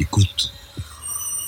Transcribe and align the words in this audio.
Écoute. 0.00 0.50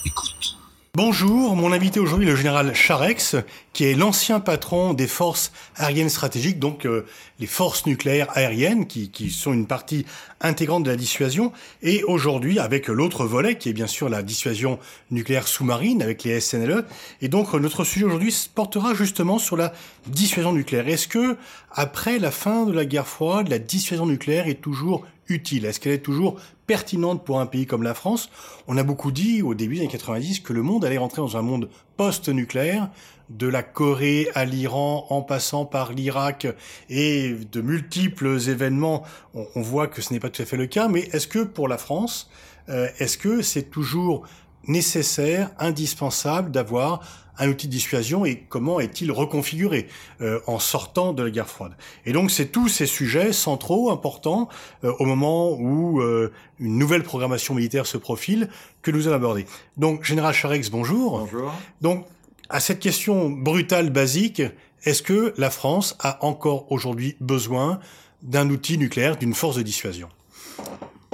Écoute. 0.05 0.59
Bonjour, 0.95 1.57
mon 1.57 1.73
invité 1.73 2.01
aujourd'hui 2.01 2.27
le 2.27 2.37
général 2.37 2.75
Charex, 2.75 3.37
qui 3.73 3.85
est 3.85 3.95
l'ancien 3.95 4.41
patron 4.41 4.93
des 4.93 5.07
forces 5.07 5.53
aériennes 5.77 6.11
stratégiques, 6.11 6.59
donc 6.59 6.85
euh, 6.85 7.07
les 7.41 7.47
forces 7.47 7.87
nucléaires 7.87 8.29
aériennes, 8.37 8.87
qui, 8.87 9.11
qui, 9.11 9.31
sont 9.31 9.55
une 9.55 9.67
partie 9.67 10.05
intégrante 10.43 10.83
de 10.83 10.91
la 10.91 10.97
dissuasion, 10.97 11.51
et 11.83 12.05
aujourd'hui 12.05 12.59
avec 12.59 12.89
l'autre 12.89 13.25
volet, 13.25 13.57
qui 13.57 13.71
est 13.71 13.73
bien 13.73 13.87
sûr 13.87 14.11
la 14.11 14.23
dissuasion 14.23 14.79
nucléaire 15.11 15.49
sous-marine, 15.49 16.03
avec 16.03 16.23
les 16.25 16.39
SNLE. 16.39 16.85
Et 17.23 17.29
donc 17.29 17.55
notre 17.55 17.85
sujet 17.85 18.05
aujourd'hui 18.05 18.37
portera 18.55 18.93
justement 18.93 19.39
sur 19.39 19.57
la 19.57 19.73
dissuasion 20.09 20.53
nucléaire. 20.53 20.87
Est-ce 20.89 21.09
que, 21.09 21.39
après 21.71 22.19
la 22.19 22.31
fin 22.31 22.67
de 22.67 22.73
la 22.73 22.85
guerre 22.85 23.09
froide, 23.09 23.49
la 23.49 23.59
dissuasion 23.59 24.05
nucléaire 24.05 24.47
est 24.47 24.61
toujours 24.61 25.07
utile? 25.29 25.65
Est-ce 25.65 25.81
qu'elle 25.81 25.93
est 25.93 26.05
toujours 26.05 26.37
pertinente 26.73 27.23
pour 27.23 27.39
un 27.39 27.45
pays 27.45 27.67
comme 27.67 27.83
la 27.83 27.93
France 27.93 28.31
On 28.67 28.79
a 28.79 28.83
beaucoup 28.83 29.13
dit 29.13 29.43
au 29.43 29.53
début 29.53 29.75
des 29.75 29.81
années 29.83 29.91
90 29.91 30.41
que 30.41 30.55
le 30.55 30.63
monde 30.63 30.87
allait 30.87 30.97
rentrer 30.97 31.21
dans 31.21 31.37
un 31.37 31.43
monde 31.43 31.69
post-nucléaire, 31.99 32.89
de 33.29 33.47
la 33.47 33.63
Corée 33.63 34.29
à 34.35 34.47
l'Iran, 34.47 35.07
en 35.11 35.21
passant 35.21 35.67
par 35.67 35.93
l'Irak 35.93 36.47
et 36.89 37.35
de 37.53 37.61
multiples 37.61 38.39
événements, 38.49 39.03
on, 39.35 39.61
voit 39.61 39.87
que 39.87 40.01
ce 40.01 40.15
n'est 40.15 40.19
pas 40.19 40.31
tout 40.31 40.41
à 40.41 40.47
fait 40.47 40.57
le 40.57 40.67
cas. 40.67 40.89
Mais 40.89 41.01
est-ce 41.13 41.29
que 41.29 41.41
pour 41.41 41.69
la 41.69 41.77
France, 41.77 42.31
euh, 42.71 42.89
est-ce 42.99 43.19
que 43.19 43.43
c'est 43.43 43.65
toujours 43.65 44.27
nécessaire, 44.67 45.51
indispensable 45.59 46.51
d'avoir 46.51 47.01
un 47.39 47.49
outil 47.49 47.67
de 47.67 47.73
dissuasion 47.73 48.25
et 48.25 48.45
comment 48.49 48.81
est-il 48.81 49.11
reconfiguré 49.11 49.89
euh, 50.21 50.41
en 50.47 50.59
sortant 50.59 51.13
de 51.13 51.23
la 51.23 51.31
guerre 51.31 51.49
froide. 51.49 51.73
Et 52.05 52.13
donc 52.13 52.31
c'est 52.31 52.47
tous 52.47 52.69
ces 52.69 52.87
sujets 52.87 53.33
centraux, 53.33 53.91
importants, 53.91 54.49
euh, 54.85 54.93
au 54.99 55.05
moment 55.05 55.53
où 55.53 56.01
euh, 56.01 56.33
une 56.61 56.79
nouvelle 56.79 57.03
programmation 57.03 57.55
militaire 57.55 57.87
se 57.87 57.97
profile, 57.97 58.49
que 58.83 58.91
nous 58.91 59.07
allons 59.07 59.17
aborder. 59.17 59.47
Donc 59.77 60.05
Général 60.05 60.35
Charex, 60.35 60.71
bonjour. 60.71 61.21
Bonjour. 61.21 61.53
Donc 61.81 62.07
à 62.49 62.61
cette 62.61 62.81
question 62.81 63.31
brutale, 63.31 63.91
basique, 63.91 64.43
est-ce 64.85 65.03
que 65.03 65.33
la 65.39 65.51
France 65.51 65.97
a 66.01 66.25
encore 66.25 66.71
aujourd'hui 66.71 67.17
besoin 67.21 67.81
d'un 68.23 68.51
outil 68.51 68.79
nucléaire, 68.79 69.17
d'une 69.17 69.35
force 69.35 69.57
de 69.57 69.63
dissuasion? 69.63 70.09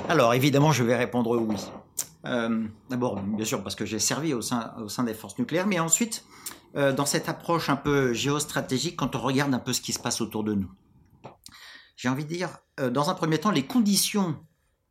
Alors 0.09 0.35
évidemment, 0.35 0.73
je 0.73 0.83
vais 0.83 0.97
répondre 0.97 1.37
oui. 1.39 1.57
Euh, 2.25 2.67
d'abord, 2.91 3.21
bien 3.21 3.45
sûr, 3.45 3.63
parce 3.63 3.75
que 3.75 3.87
j'ai 3.87 3.99
servi 3.99 4.35
au 4.35 4.43
sein, 4.43 5.05
des 5.05 5.15
forces 5.15 5.39
nucléaires, 5.39 5.67
mais 5.67 5.79
ensuite, 5.79 6.25
euh, 6.77 6.93
dans 6.93 7.07
cette 7.07 7.29
approche 7.29 7.71
un 7.71 7.77
peu 7.77 8.13
géostratégique, 8.13 8.97
quand 8.97 9.15
on 9.17 9.21
regarde 9.21 9.55
un 9.55 9.59
peu 9.59 9.73
ce 9.73 9.81
qui 9.81 9.93
se 9.93 10.01
passe 10.01 10.21
autour 10.21 10.45
de 10.45 10.55
nous. 10.55 10.71
J'ai 11.97 12.09
envie 12.09 12.25
de 12.25 12.29
dire, 12.29 12.59
euh, 12.81 12.91
dans 12.91 13.11
un 13.11 13.15
premier 13.15 13.39
temps, 13.39 13.51
les 13.51 13.67
conditions 13.67 14.37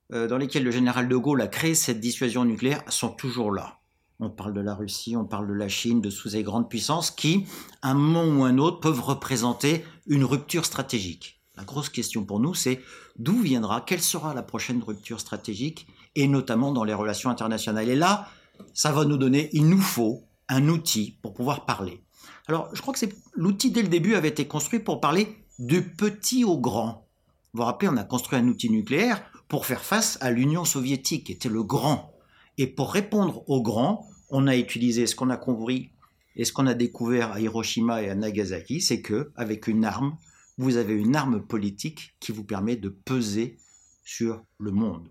dans 0.10 0.38
lesquelles 0.38 0.64
le 0.64 0.72
général 0.72 1.10
de 1.10 1.18
Gaulle 1.18 1.42
a 1.42 1.48
créé 1.48 1.76
cette 1.76 2.00
dissuasion 2.00 2.46
nucléaire 2.46 2.82
sont 2.88 3.10
toujours 3.10 3.52
là. 3.52 3.82
On 4.22 4.30
parle 4.30 4.54
de 4.54 4.62
la 4.62 4.74
Russie, 4.74 5.18
on 5.18 5.26
parle 5.26 5.50
de 5.50 5.54
la 5.54 5.68
Chine, 5.68 6.00
de 6.00 6.10
sous 6.10 6.30
ces 6.30 6.44
grandes 6.44 6.70
puissances 6.70 7.12
qui, 7.12 7.46
à 7.82 7.92
un 7.92 7.94
moment 7.94 8.24
ou 8.24 8.46
un 8.46 8.58
autre, 8.58 8.80
peuvent 8.80 9.02
représenter 9.02 9.84
une 10.06 10.24
rupture 10.24 10.64
stratégique. 10.64 11.42
La 11.58 11.66
grosse 11.66 11.90
question 11.90 12.24
pour 12.24 12.40
nous, 12.40 12.54
c'est 12.54 12.82
d'où 13.18 13.38
viendra, 13.42 13.82
quelle 13.82 14.02
sera 14.02 14.34
la 14.34 14.44
prochaine 14.44 14.82
rupture 14.82 15.20
stratégique 15.20 15.88
et 16.18 16.28
notamment 16.28 16.72
dans 16.72 16.84
les 16.84 16.96
relations 16.96 17.30
internationales. 17.30 17.88
Et 17.88 17.96
là, 17.96 18.28
ça 18.74 18.92
va 18.92 19.06
nous 19.06 19.18
donner, 19.18 19.50
il 19.54 19.70
nous 19.70 19.80
faut 19.80 20.24
un 20.50 20.68
outil 20.68 21.20
pour 21.22 21.36
pouvoir 21.36 21.66
parler. 21.66 22.04
Alors, 22.48 22.70
je 22.74 22.82
crois 22.82 22.94
que 22.94 23.06
l'outil 23.36 23.70
dès 23.70 23.84
le 23.84 23.88
début 23.88 24.16
avait 24.16 24.30
été 24.30 24.48
construit 24.48 24.80
pour 24.80 25.00
parler 25.00 25.38
du 25.60 25.84
petit 25.84 26.44
au 26.44 26.58
grand. 26.58 27.08
Vous 27.54 27.60
vous 27.60 27.66
rappelez, 27.66 27.90
on 27.90 27.98
a 27.98 28.04
construit 28.04 28.40
un 28.40 28.48
outil 28.48 28.72
nucléaire 28.72 29.24
pour 29.48 29.68
faire 29.68 29.84
face 29.84 30.18
à 30.20 30.32
l'Union 30.32 30.66
soviétique, 30.66 31.28
qui 31.28 31.34
était 31.34 31.50
le 31.50 31.62
grand. 31.64 32.12
Et 32.58 32.66
pour 32.66 32.92
répondre 32.94 33.44
au 33.48 33.62
grand, 33.62 34.08
on 34.30 34.48
a 34.48 34.58
utilisé 34.58 35.06
ce 35.06 35.16
qu'on 35.16 35.30
a 35.30 35.38
compris 35.38 35.92
et 36.36 36.46
ce 36.46 36.52
qu'on 36.52 36.66
a 36.66 36.74
découvert 36.74 37.34
à 37.34 37.40
Hiroshima 37.40 38.02
et 38.02 38.10
à 38.10 38.16
Nagasaki, 38.16 38.82
c'est 38.82 39.02
que 39.02 39.32
avec 39.36 39.68
une 39.68 39.86
arme, 39.86 40.18
vous 40.58 40.78
avez 40.78 40.96
une 40.96 41.16
arme 41.16 41.46
politique 41.46 42.16
qui 42.20 42.32
vous 42.32 42.44
permet 42.44 42.76
de 42.76 42.90
peser 42.90 43.58
sur 44.04 44.44
le 44.58 44.72
monde. 44.72 45.10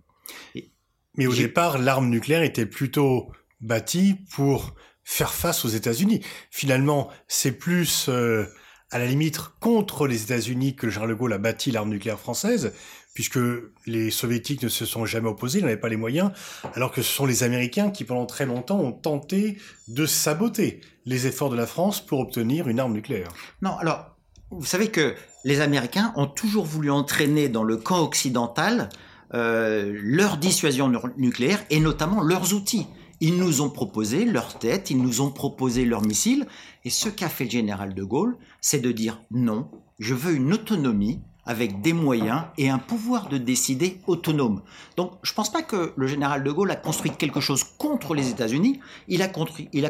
Mais 1.17 1.27
au 1.27 1.35
départ, 1.35 1.79
l'arme 1.79 2.09
nucléaire 2.09 2.43
était 2.43 2.67
plutôt 2.67 3.33
bâtie 3.61 4.17
pour 4.33 4.75
faire 5.05 5.33
face 5.33 5.65
aux 5.65 5.69
États-Unis. 5.69 6.21
Finalement, 6.51 7.11
c'est 7.29 7.53
plus 7.53 8.07
euh, 8.09 8.45
à 8.91 8.99
la 8.99 9.07
limite 9.07 9.39
contre 9.61 10.07
les 10.07 10.25
États-Unis 10.25 10.75
que 10.77 10.91
Charles 10.91 11.11
de 11.11 11.15
Gaulle 11.15 11.33
a 11.33 11.39
bâti 11.39 11.71
l'arme 11.71 11.91
nucléaire 11.91 12.19
française, 12.19 12.73
puisque 13.15 13.39
les 13.87 14.11
soviétiques 14.11 14.63
ne 14.63 14.69
se 14.69 14.85
sont 14.85 15.07
jamais 15.07 15.29
opposés, 15.29 15.61
ils 15.61 15.65
n'avaient 15.65 15.77
pas 15.77 15.89
les 15.89 15.97
moyens, 15.97 16.33
alors 16.75 16.93
que 16.93 17.03
ce 17.03 17.13
sont 17.13 17.25
les 17.25 17.45
Américains 17.45 17.91
qui 17.91 18.05
pendant 18.05 18.27
très 18.27 18.47
longtemps 18.47 18.79
ont 18.79 18.93
tenté 18.93 19.59
de 19.89 20.07
saboter 20.07 20.81
les 21.07 21.27
efforts 21.27 21.51
de 21.51 21.57
la 21.57 21.67
France 21.67 22.05
pour 22.05 22.21
obtenir 22.21 22.69
une 22.69 22.79
arme 22.79 22.93
nucléaire. 22.93 23.29
Non, 23.63 23.77
alors, 23.79 24.17
vous 24.51 24.67
savez 24.67 24.89
que 24.89 25.15
les 25.45 25.61
Américains 25.61 26.13
ont 26.17 26.27
toujours 26.27 26.65
voulu 26.65 26.91
entraîner 26.91 27.49
dans 27.49 27.65
le 27.65 27.77
camp 27.77 28.03
occidental 28.03 28.89
euh, 29.35 29.93
leur 30.03 30.37
dissuasion 30.37 30.93
nucléaire 31.17 31.65
et 31.71 31.81
notamment 31.81 32.23
leurs 32.23 32.55
outils. 32.55 32.87
Ils 33.21 33.39
nous 33.39 33.63
ont 33.63 33.71
proposé 33.71 34.25
leur 34.25 34.59
tête, 34.59 34.91
ils 34.91 35.01
nous 35.01 35.21
ont 35.21 35.31
proposé 35.31 35.85
leurs 35.85 36.03
missiles. 36.03 36.47
Et 36.85 36.91
ce 36.91 37.09
qu'a 37.09 37.29
fait 37.29 37.45
le 37.45 37.51
général 37.51 37.95
de 37.95 38.05
Gaulle, 38.05 38.37
c'est 38.61 38.81
de 38.81 38.93
dire 38.93 39.23
non, 39.31 39.71
je 39.99 40.15
veux 40.15 40.35
une 40.35 40.53
autonomie 40.53 41.21
avec 41.47 41.81
des 41.81 41.93
moyens 41.93 42.43
et 42.59 42.69
un 42.69 42.79
pouvoir 42.79 43.29
de 43.29 43.39
décider 43.39 44.01
autonome. 44.07 44.63
Donc 44.97 45.13
je 45.23 45.33
ne 45.33 45.37
pense 45.37 45.51
pas 45.51 45.63
que 45.63 45.93
le 45.97 46.07
général 46.07 46.45
de 46.45 46.51
Gaulle 46.51 46.71
a 46.73 46.77
construit 46.77 47.13
quelque 47.13 47.41
chose 47.41 47.65
contre 47.65 48.15
les 48.15 48.31
États-Unis, 48.31 48.81
il 49.09 49.23
a 49.23 49.29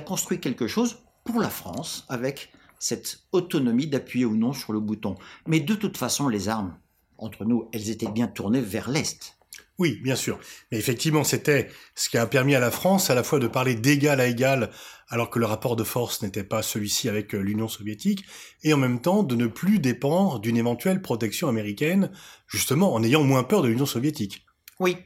construit 0.00 0.40
quelque 0.40 0.66
chose 0.66 0.98
pour 1.24 1.40
la 1.40 1.50
France 1.50 2.04
avec 2.08 2.52
cette 2.78 3.20
autonomie 3.32 3.86
d'appuyer 3.86 4.26
ou 4.26 4.36
non 4.36 4.52
sur 4.52 4.72
le 4.72 4.80
bouton. 4.80 5.16
Mais 5.46 5.60
de 5.60 5.74
toute 5.74 5.96
façon, 5.96 6.28
les 6.28 6.48
armes, 6.48 6.76
entre 7.18 7.44
nous, 7.44 7.68
elles 7.72 7.90
étaient 7.90 8.10
bien 8.10 8.26
tournées 8.26 8.60
vers 8.60 8.90
l'Est. 8.90 9.36
Oui, 9.78 10.00
bien 10.02 10.16
sûr. 10.16 10.38
Mais 10.72 10.78
effectivement, 10.78 11.22
c'était 11.22 11.68
ce 11.94 12.08
qui 12.08 12.16
a 12.16 12.26
permis 12.26 12.54
à 12.54 12.60
la 12.60 12.70
France 12.70 13.10
à 13.10 13.14
la 13.14 13.22
fois 13.22 13.38
de 13.38 13.46
parler 13.46 13.74
d'égal 13.74 14.20
à 14.20 14.26
égal, 14.26 14.70
alors 15.08 15.28
que 15.28 15.38
le 15.38 15.44
rapport 15.44 15.76
de 15.76 15.84
force 15.84 16.22
n'était 16.22 16.44
pas 16.44 16.62
celui-ci 16.62 17.08
avec 17.08 17.34
euh, 17.34 17.38
l'Union 17.40 17.68
soviétique, 17.68 18.24
et 18.62 18.72
en 18.72 18.78
même 18.78 19.00
temps 19.00 19.22
de 19.22 19.36
ne 19.36 19.46
plus 19.46 19.78
dépendre 19.78 20.40
d'une 20.40 20.56
éventuelle 20.56 21.02
protection 21.02 21.48
américaine, 21.48 22.10
justement 22.46 22.94
en 22.94 23.02
ayant 23.02 23.22
moins 23.22 23.44
peur 23.44 23.62
de 23.62 23.68
l'Union 23.68 23.86
soviétique. 23.86 24.46
Oui. 24.80 24.96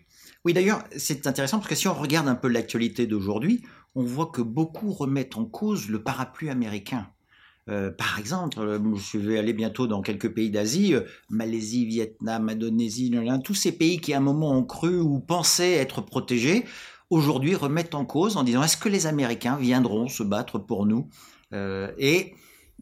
Oui, 0.44 0.54
d'ailleurs, 0.54 0.84
c'est 0.96 1.26
intéressant 1.26 1.58
parce 1.58 1.68
que 1.68 1.74
si 1.74 1.88
on 1.88 1.94
regarde 1.94 2.28
un 2.28 2.34
peu 2.34 2.48
l'actualité 2.48 3.06
d'aujourd'hui, 3.06 3.62
on 3.94 4.02
voit 4.02 4.30
que 4.32 4.40
beaucoup 4.40 4.92
remettent 4.92 5.36
en 5.36 5.44
cause 5.44 5.88
le 5.88 6.02
parapluie 6.02 6.48
américain. 6.48 7.08
Euh, 7.70 7.90
par 7.90 8.18
exemple, 8.18 8.58
euh, 8.58 8.78
je 8.96 9.18
vais 9.18 9.38
aller 9.38 9.52
bientôt 9.52 9.86
dans 9.86 10.02
quelques 10.02 10.32
pays 10.32 10.50
d'Asie, 10.50 10.94
euh, 10.94 11.02
Malaisie, 11.28 11.86
Vietnam, 11.86 12.48
Indonésie, 12.48 13.12
tous 13.44 13.54
ces 13.54 13.72
pays 13.72 14.00
qui 14.00 14.12
à 14.12 14.18
un 14.18 14.20
moment 14.20 14.52
ont 14.52 14.64
cru 14.64 14.98
ou 14.98 15.20
pensaient 15.20 15.74
être 15.74 16.00
protégés, 16.00 16.64
aujourd'hui 17.10 17.54
remettent 17.54 17.94
en 17.94 18.04
cause 18.04 18.36
en 18.36 18.42
disant 18.42 18.62
est-ce 18.62 18.76
que 18.76 18.88
les 18.88 19.06
Américains 19.06 19.56
viendront 19.56 20.08
se 20.08 20.22
battre 20.22 20.58
pour 20.58 20.86
nous? 20.86 21.08
Et 21.52 22.34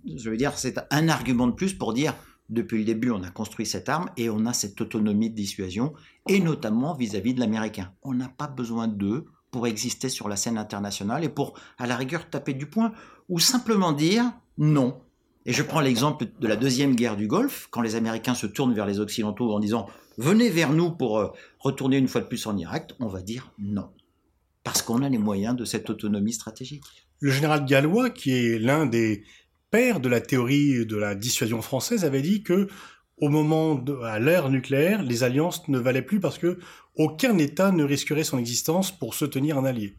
je 0.05 0.31
veux 0.31 0.37
dire, 0.37 0.53
c'est 0.57 0.79
un 0.91 1.09
argument 1.09 1.47
de 1.47 1.53
plus 1.53 1.73
pour 1.73 1.95
dire 1.95 2.15
depuis 2.51 2.79
le 2.79 2.85
début, 2.85 3.11
on 3.11 3.23
a 3.23 3.31
construit 3.31 3.67
cette 3.67 3.89
arme 3.89 4.11
et 4.17 4.31
on 4.31 4.47
a 4.47 4.53
cette 4.53 4.81
autonomie 4.81 5.31
de 5.31 5.35
dissuasion, 5.35 5.93
et 6.29 6.41
notamment 6.41 6.95
vis-à-vis 6.95 7.35
de 7.35 7.41
l'Américain. 7.41 7.93
On 8.03 8.15
n'a 8.15 8.29
pas 8.29 8.47
besoin 8.47 8.89
d'eux 8.89 9.27
pour 9.51 9.67
exister 9.67 10.09
sur 10.09 10.29
la 10.29 10.37
scène 10.37 10.59
internationale 10.59 11.25
et 11.25 11.29
pour, 11.29 11.55
à 11.79 11.87
la 11.87 11.97
rigueur, 11.97 12.29
taper 12.29 12.55
du 12.55 12.67
poing, 12.67 12.93
ou 13.29 13.39
simplement 13.39 13.93
dire 13.93 14.33
non. 14.59 15.01
Et 15.47 15.53
je 15.53 15.63
prends 15.63 15.81
l'exemple 15.81 16.27
de 16.41 16.47
la 16.47 16.57
deuxième 16.57 16.95
guerre 16.95 17.17
du 17.17 17.27
Golfe, 17.27 17.69
quand 17.71 17.81
les 17.81 17.95
Américains 17.95 18.35
se 18.35 18.47
tournent 18.47 18.75
vers 18.75 18.87
les 18.87 19.01
Occidentaux 19.01 19.53
en 19.53 19.61
disant 19.61 19.87
venez 20.19 20.51
vers 20.51 20.73
nous 20.73 20.91
pour 20.91 21.19
euh, 21.19 21.29
retourner 21.59 21.97
une 21.97 22.09
fois 22.09 22.21
de 22.21 22.27
plus 22.27 22.47
en 22.47 22.57
Irak, 22.59 22.93
on 23.01 23.07
va 23.07 23.23
dire 23.23 23.53
non. 23.59 23.89
Parce 24.65 24.83
qu'on 24.83 25.03
a 25.03 25.09
les 25.09 25.19
moyens 25.19 25.57
de 25.57 25.65
cette 25.65 25.89
autonomie 25.89 26.35
stratégique. 26.35 26.85
Le 27.21 27.31
général 27.31 27.65
Gallois, 27.65 28.11
qui 28.11 28.33
est 28.33 28.59
l'un 28.59 28.85
des 28.85 29.25
pères 29.71 30.01
de 30.01 30.09
la 30.09 30.21
théorie 30.21 30.85
de 30.85 30.97
la 30.97 31.15
dissuasion 31.15 31.63
française, 31.63 32.05
avait 32.05 32.23
dit 32.23 32.43
que 32.43 32.69
au 33.21 33.29
moment 33.29 33.75
de, 33.75 33.95
à 34.03 34.19
l'ère 34.19 34.51
nucléaire, 34.51 35.03
les 35.03 35.23
alliances 35.23 35.67
ne 35.69 35.79
valaient 35.79 36.03
plus 36.03 36.21
parce 36.21 36.39
que 36.39 36.59
aucun 36.97 37.39
État 37.39 37.73
ne 37.73 37.85
risquerait 37.85 38.25
son 38.25 38.39
existence 38.39 38.93
pour 38.93 39.15
soutenir 39.15 39.59
un 39.59 39.65
allié. 39.65 39.97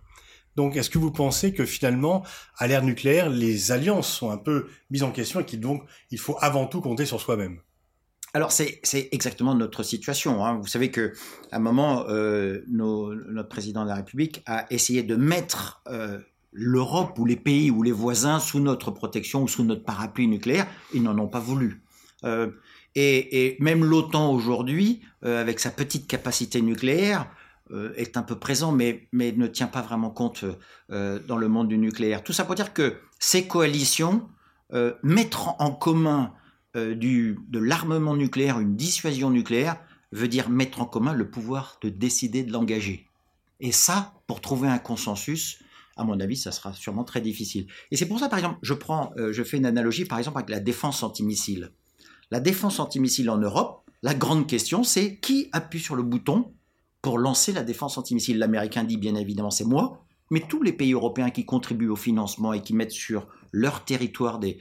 Donc, 0.55 0.75
est-ce 0.75 0.89
que 0.89 0.97
vous 0.97 1.11
pensez 1.11 1.53
que 1.53 1.65
finalement, 1.65 2.23
à 2.57 2.67
l'ère 2.67 2.83
nucléaire, 2.83 3.29
les 3.29 3.71
alliances 3.71 4.11
sont 4.11 4.31
un 4.31 4.37
peu 4.37 4.67
mises 4.89 5.03
en 5.03 5.11
question 5.11 5.39
et 5.39 5.45
qu'il 5.45 5.59
donc 5.59 5.83
il 6.11 6.19
faut 6.19 6.37
avant 6.41 6.67
tout 6.67 6.81
compter 6.81 7.05
sur 7.05 7.21
soi-même? 7.21 7.61
Alors 8.33 8.51
c'est 8.51 8.81
exactement 9.11 9.55
notre 9.55 9.81
situation. 9.83 10.45
Hein. 10.45 10.59
Vous 10.61 10.67
savez 10.67 10.91
que 10.91 11.13
à 11.51 11.57
un 11.57 11.59
moment, 11.59 12.05
euh, 12.09 12.61
notre 12.67 13.49
président 13.49 13.83
de 13.83 13.89
la 13.89 13.95
République 13.95 14.43
a 14.45 14.71
essayé 14.71 15.01
de 15.01 15.15
mettre 15.15 15.81
euh, 15.87 16.19
l'Europe 16.51 17.17
ou 17.17 17.25
les 17.25 17.35
pays 17.35 17.71
ou 17.71 17.81
les 17.81 17.91
voisins 17.91 18.39
sous 18.39 18.59
notre 18.59 18.91
protection 18.91 19.43
ou 19.43 19.47
sous 19.47 19.63
notre 19.63 19.83
parapluie 19.83 20.27
nucléaire. 20.27 20.67
Ils 20.93 21.01
n'en 21.01 21.17
ont 21.17 21.27
pas 21.27 21.39
voulu. 21.39 21.81
Euh, 22.23 22.51
et, 22.95 23.55
même 23.59 23.83
l'OTAN 23.83 24.31
aujourd'hui, 24.31 25.01
avec 25.21 25.59
sa 25.59 25.69
petite 25.69 26.07
capacité 26.07 26.61
nucléaire, 26.61 27.29
est 27.95 28.17
un 28.17 28.23
peu 28.23 28.37
présent, 28.37 28.71
mais, 28.71 29.07
mais 29.11 29.31
ne 29.31 29.47
tient 29.47 29.67
pas 29.67 29.81
vraiment 29.81 30.09
compte 30.09 30.43
euh, 30.91 31.19
dans 31.27 31.37
le 31.37 31.47
monde 31.47 31.67
du 31.67 31.77
nucléaire. 31.77 32.23
Tout 32.23 32.33
ça 32.33 32.45
pour 32.45 32.55
dire 32.55 32.73
que 32.73 32.97
ces 33.19 33.47
coalitions, 33.47 34.27
euh, 34.73 34.93
mettre 35.03 35.55
en 35.59 35.71
commun 35.71 36.33
du, 36.75 37.39
de 37.47 37.59
l'armement 37.59 38.15
nucléaire, 38.15 38.59
une 38.59 38.75
dissuasion 38.75 39.31
nucléaire, 39.31 39.77
veut 40.11 40.27
dire 40.27 40.49
mettre 40.49 40.81
en 40.81 40.85
commun 40.85 41.13
le 41.13 41.29
pouvoir 41.29 41.79
de 41.81 41.89
décider 41.89 42.43
de 42.43 42.51
l'engager. 42.51 43.07
Et 43.59 43.71
ça, 43.71 44.13
pour 44.27 44.39
trouver 44.39 44.67
un 44.67 44.77
consensus, 44.77 45.59
à 45.97 46.03
mon 46.03 46.19
avis, 46.19 46.37
ça 46.37 46.51
sera 46.51 46.73
sûrement 46.73 47.03
très 47.03 47.21
difficile. 47.21 47.65
Et 47.89 47.97
c'est 47.97 48.05
pour 48.05 48.19
ça, 48.19 48.29
par 48.29 48.37
exemple, 48.37 48.59
je 48.61 48.75
prends, 48.75 49.11
je 49.17 49.43
fais 49.43 49.57
une 49.57 49.65
analogie, 49.65 50.05
par 50.05 50.19
exemple, 50.19 50.37
avec 50.37 50.49
la 50.51 50.59
défense 50.59 51.01
antimissile. 51.01 51.71
La 52.29 52.39
défense 52.39 52.79
antimissile 52.79 53.31
en 53.31 53.37
Europe, 53.39 53.89
la 54.03 54.13
grande 54.13 54.47
question, 54.47 54.83
c'est 54.83 55.17
qui 55.17 55.49
appuie 55.51 55.79
sur 55.79 55.95
le 55.95 56.03
bouton 56.03 56.53
pour 57.01 57.17
lancer 57.17 57.51
la 57.51 57.63
défense 57.63 57.97
antimissile. 57.97 58.39
L'Américain 58.39 58.83
dit 58.83 58.97
bien 58.97 59.15
évidemment 59.15 59.51
c'est 59.51 59.65
moi, 59.65 60.05
mais 60.31 60.41
tous 60.41 60.61
les 60.61 60.73
pays 60.73 60.93
européens 60.93 61.29
qui 61.29 61.45
contribuent 61.45 61.89
au 61.89 61.95
financement 61.95 62.53
et 62.53 62.61
qui 62.61 62.73
mettent 62.73 62.91
sur 62.91 63.27
leur 63.51 63.83
territoire 63.83 64.39
des, 64.39 64.59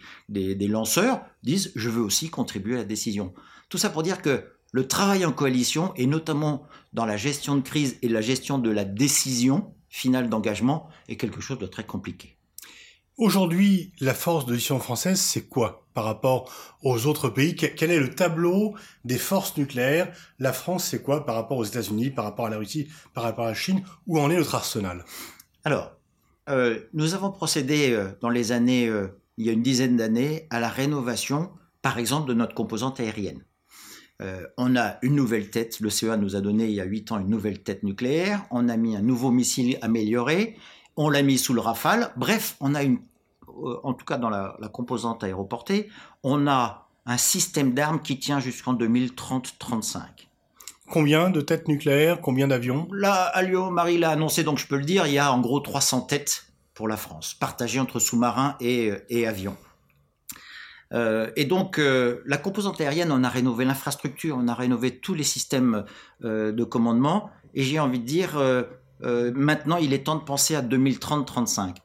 lanceurs 0.69 1.21
disent 1.43 1.73
je 1.75 1.91
veux 1.91 2.03
aussi 2.03 2.31
contribuer 2.31 2.75
à 2.75 2.79
la 2.79 2.85
décision. 2.85 3.35
Tout 3.69 3.79
ça 3.79 3.91
pour 3.91 4.03
dire 4.03 4.23
que 4.23 4.45
le 4.73 4.87
travail 4.87 5.25
en 5.25 5.33
coalition, 5.33 5.95
et 5.97 6.07
notamment 6.07 6.63
dans 6.93 7.07
la 7.07 7.17
gestion 7.17 7.57
de 7.57 7.63
crise 7.63 7.99
et 8.03 8.09
la 8.09 8.21
gestion 8.21 8.59
de 8.59 8.71
la 8.71 8.85
décision 8.85 9.75
finale 9.89 10.29
d'engagement, 10.29 10.89
est 11.09 11.17
quelque 11.17 11.41
chose 11.41 11.59
de 11.59 11.67
très 11.67 11.87
compliqué. 11.87 12.37
Aujourd'hui, 13.17 13.93
la 14.01 14.15
force 14.15 14.47
de 14.47 14.53
décision 14.53 14.79
française, 14.79 15.19
c'est 15.19 15.49
quoi? 15.49 15.88
Par 15.99 16.05
rapport 16.05 16.49
aux 16.85 17.07
autres 17.09 17.29
pays 17.29 17.57
Quel 17.57 17.91
est 17.91 17.99
le 17.99 18.15
tableau 18.15 18.77
des 19.05 19.19
forces 19.19 19.57
nucléaires? 19.57 20.13
La 20.39 20.53
France, 20.53 20.85
c'est 20.85 21.03
quoi 21.03 21.27
par 21.27 21.35
rapport 21.35 21.59
aux 21.59 21.65
États-Unis, 21.65 22.11
par 22.11 22.25
rapport 22.25 22.47
à 22.47 22.51
la 22.51 22.59
Russie, 22.59 22.87
par 23.15 23.25
rapport 23.25 23.47
à 23.47 23.49
la 23.49 23.55
Chine? 23.55 23.83
Où 24.07 24.21
en 24.21 24.31
est 24.31 24.37
notre 24.37 24.55
arsenal? 24.55 25.05
Alors, 25.65 25.91
euh, 26.51 26.79
nous 26.95 27.15
avons 27.15 27.33
procédé 27.33 27.91
euh, 27.91 28.11
dans 28.21 28.31
les 28.31 28.53
années, 28.53 28.87
euh, 28.87 29.09
il 29.39 29.47
y 29.47 29.49
a 29.49 29.53
une 29.53 29.63
dizaine 29.63 29.97
d'années, 29.97 30.47
à 30.51 30.61
la 30.61 30.69
rénovation, 30.69 31.51
par 31.83 31.99
exemple, 31.99 32.29
de 32.29 32.35
notre 32.35 32.55
composante 32.55 33.01
aérienne. 33.01 33.43
on 34.57 34.77
a 34.77 34.99
une 35.03 35.17
nouvelle 35.17 35.51
tête, 35.51 35.81
le 35.81 35.91
CEA 35.91 36.17
nous 36.17 36.37
a 36.37 36.41
donné 36.41 36.67
il 36.67 36.75
y 36.75 36.81
a 36.81 36.85
huit 36.85 37.11
ans 37.11 37.19
une 37.19 37.29
nouvelle 37.29 37.61
tête 37.65 37.83
nucléaire, 37.83 38.47
on 38.53 38.69
a 38.69 38.77
mis 38.77 38.95
un 38.95 39.03
nouveau 39.03 39.33
missile 39.33 39.79
amélioré, 39.83 40.57
on 40.95 41.11
l'a 41.11 41.23
mis 41.23 41.39
sous 41.39 41.55
le 41.55 41.61
Rafale. 41.61 42.13
Bref, 42.17 42.57
on 42.61 42.77
a 42.77 42.85
une, 42.85 42.99
en 43.83 43.95
tout 43.95 44.05
cas 44.05 44.19
dans 44.19 44.31
la, 44.31 44.57
composante 44.73 45.25
aéroportée, 45.25 45.89
on 46.23 46.47
a 46.47 46.89
un 47.07 47.17
système 47.17 47.73
d'armes 47.73 48.01
qui 48.01 48.19
tient 48.19 48.41
jusqu'en 48.41 48.75
2030-35. 48.75 50.01
Combien 50.91 51.31
de 51.31 51.41
têtes 51.41 51.69
nucléaires 51.69 52.21
Combien 52.21 52.49
d'avions? 52.49 52.89
Là, 52.93 53.25
Alio 53.35 53.71
Marie 53.71 53.99
l'a 53.99 54.11
annoncé, 54.11 54.43
donc 54.43 54.59
je 54.59 54.67
peux 54.67 54.77
le 54.77 54.85
dire, 54.85 55.07
il 55.07 55.13
y 55.13 55.19
a 55.19 55.33
en 55.33 55.41
gros 55.41 55.61
300 55.61 56.03
têtes 56.03 56.47
pour 56.75 56.89
la 56.89 56.97
France, 56.97 57.35
partagées 57.35 57.81
entre 57.81 57.99
sous-marins 57.99 58.57
et, 58.61 59.27
avions. 59.27 59.57
Euh, 60.95 61.31
et 61.37 61.45
donc, 61.45 61.79
euh, 61.79 62.23
la 62.25 62.39
composante 62.39 62.81
aérienne, 62.81 63.13
on 63.13 63.23
a 63.23 63.29
rénové 63.29 63.65
l'infrastructure, 63.65 64.37
on 64.39 64.49
a 64.49 64.55
rénové 64.55 64.99
tous 64.99 65.15
les 65.15 65.25
systèmes 65.25 65.85
de 66.23 66.65
commandement, 66.65 67.31
et 67.55 67.63
j'ai 67.63 67.79
envie 67.79 68.01
de 68.01 68.07
dire, 68.07 68.39
euh, 69.05 69.33
maintenant, 69.35 69.77
il 69.77 69.93
est 69.93 70.05
temps 70.05 70.17
de 70.17 70.25
penser 70.25 70.55
à 70.55 70.63
2030-35. 70.63 71.77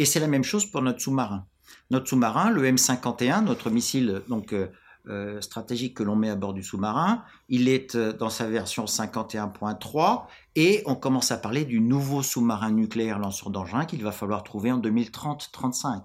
Et 0.00 0.06
c'est 0.06 0.18
la 0.18 0.28
même 0.28 0.44
chose 0.44 0.64
pour 0.64 0.80
notre 0.80 0.98
sous-marin. 0.98 1.44
Notre 1.90 2.08
sous-marin, 2.08 2.48
le 2.50 2.62
M51, 2.62 3.44
notre 3.44 3.68
missile 3.68 4.22
donc 4.30 4.54
euh, 4.54 4.68
euh, 5.10 5.42
stratégique 5.42 5.94
que 5.94 6.02
l'on 6.02 6.16
met 6.16 6.30
à 6.30 6.36
bord 6.36 6.54
du 6.54 6.62
sous-marin, 6.62 7.22
il 7.50 7.68
est 7.68 7.98
dans 7.98 8.30
sa 8.30 8.48
version 8.48 8.86
51.3 8.86 10.22
et 10.56 10.82
on 10.86 10.94
commence 10.94 11.32
à 11.32 11.36
parler 11.36 11.66
du 11.66 11.82
nouveau 11.82 12.22
sous-marin 12.22 12.70
nucléaire 12.70 13.18
lanceur 13.18 13.50
d'engins 13.50 13.84
qu'il 13.84 14.02
va 14.02 14.10
falloir 14.10 14.42
trouver 14.42 14.72
en 14.72 14.80
2030-35. 14.80 16.04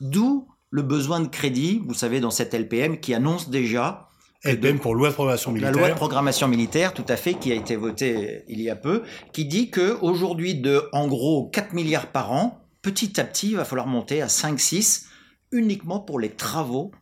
D'où 0.00 0.48
le 0.70 0.82
besoin 0.82 1.20
de 1.20 1.28
crédit, 1.28 1.80
vous 1.86 1.94
savez, 1.94 2.18
dans 2.18 2.32
cette 2.32 2.52
LPM 2.52 2.98
qui 2.98 3.14
annonce 3.14 3.48
déjà 3.48 4.08
LPM 4.42 4.80
pour 4.80 4.96
loi 4.96 5.10
de 5.10 5.14
programmation 5.14 5.52
militaire. 5.52 5.72
La 5.72 5.78
loi 5.78 5.88
de 5.90 5.94
programmation 5.94 6.48
militaire, 6.48 6.94
tout 6.94 7.06
à 7.08 7.16
fait, 7.16 7.34
qui 7.34 7.52
a 7.52 7.54
été 7.54 7.76
votée 7.76 8.42
il 8.48 8.60
y 8.60 8.70
a 8.70 8.76
peu, 8.76 9.04
qui 9.32 9.44
dit 9.44 9.70
que 9.70 9.96
aujourd'hui 10.02 10.56
de, 10.56 10.88
en 10.92 11.06
gros, 11.06 11.48
4 11.52 11.74
milliards 11.74 12.08
par 12.08 12.32
an, 12.32 12.65
petit 12.86 13.20
à 13.20 13.24
petit, 13.24 13.48
il 13.48 13.56
va 13.56 13.64
falloir 13.64 13.88
monter 13.88 14.22
à 14.22 14.28
5, 14.28 14.60
6, 14.60 15.08
uniquement 15.50 15.98
pour 15.98 16.20
les 16.20 16.30
travaux 16.30 16.92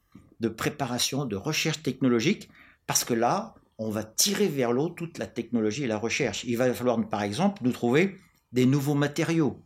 de 0.40 0.48
préparation, 0.48 1.26
de 1.26 1.36
recherche 1.36 1.82
technologique, 1.82 2.48
parce 2.86 3.04
que 3.04 3.12
là, 3.12 3.54
on 3.76 3.90
va 3.90 4.02
tirer 4.02 4.48
vers 4.48 4.72
l'eau 4.72 4.88
toute 4.88 5.18
la 5.18 5.26
technologie 5.26 5.84
et 5.84 5.86
la 5.86 5.98
recherche. 5.98 6.42
Il 6.44 6.56
va 6.56 6.72
falloir, 6.72 6.98
par 7.06 7.22
exemple, 7.22 7.60
nous 7.62 7.70
trouver 7.70 8.16
des 8.52 8.64
nouveaux 8.64 8.94
matériaux. 8.94 9.60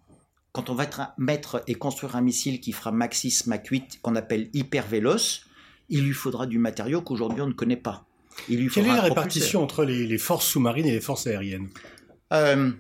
Quand 0.50 0.70
on 0.70 0.74
va 0.74 0.88
mettre 1.18 1.62
et 1.68 1.76
construire 1.76 2.16
un 2.16 2.20
missile 2.20 2.58
qui 2.60 2.72
fera 2.72 2.90
Mach 2.90 3.14
6, 3.14 3.46
Mach 3.46 3.68
8, 3.68 4.00
qu'on 4.02 4.16
appelle 4.16 4.50
hyper 4.54 4.88
véloce, 4.88 5.44
il 5.88 6.04
lui 6.04 6.14
faudra 6.14 6.46
du 6.46 6.58
matériau 6.58 7.00
qu'aujourd'hui 7.00 7.42
on 7.42 7.46
ne 7.46 7.52
connaît 7.52 7.76
pas. 7.76 8.06
Il 8.48 8.58
lui 8.58 8.70
Quelle 8.70 8.86
est 8.86 8.88
la 8.88 9.02
répartition 9.02 9.62
entre 9.62 9.84
les, 9.84 10.18
forces 10.18 10.48
sous-marines 10.48 10.86
et 10.86 10.92
les 10.92 11.00
forces 11.00 11.28
aériennes? 11.28 11.68
Euh, 12.32 12.72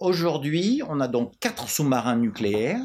Aujourd'hui, 0.00 0.82
on 0.88 0.98
a 1.00 1.08
donc 1.08 1.38
quatre 1.40 1.68
sous-marins 1.68 2.16
nucléaires. 2.16 2.80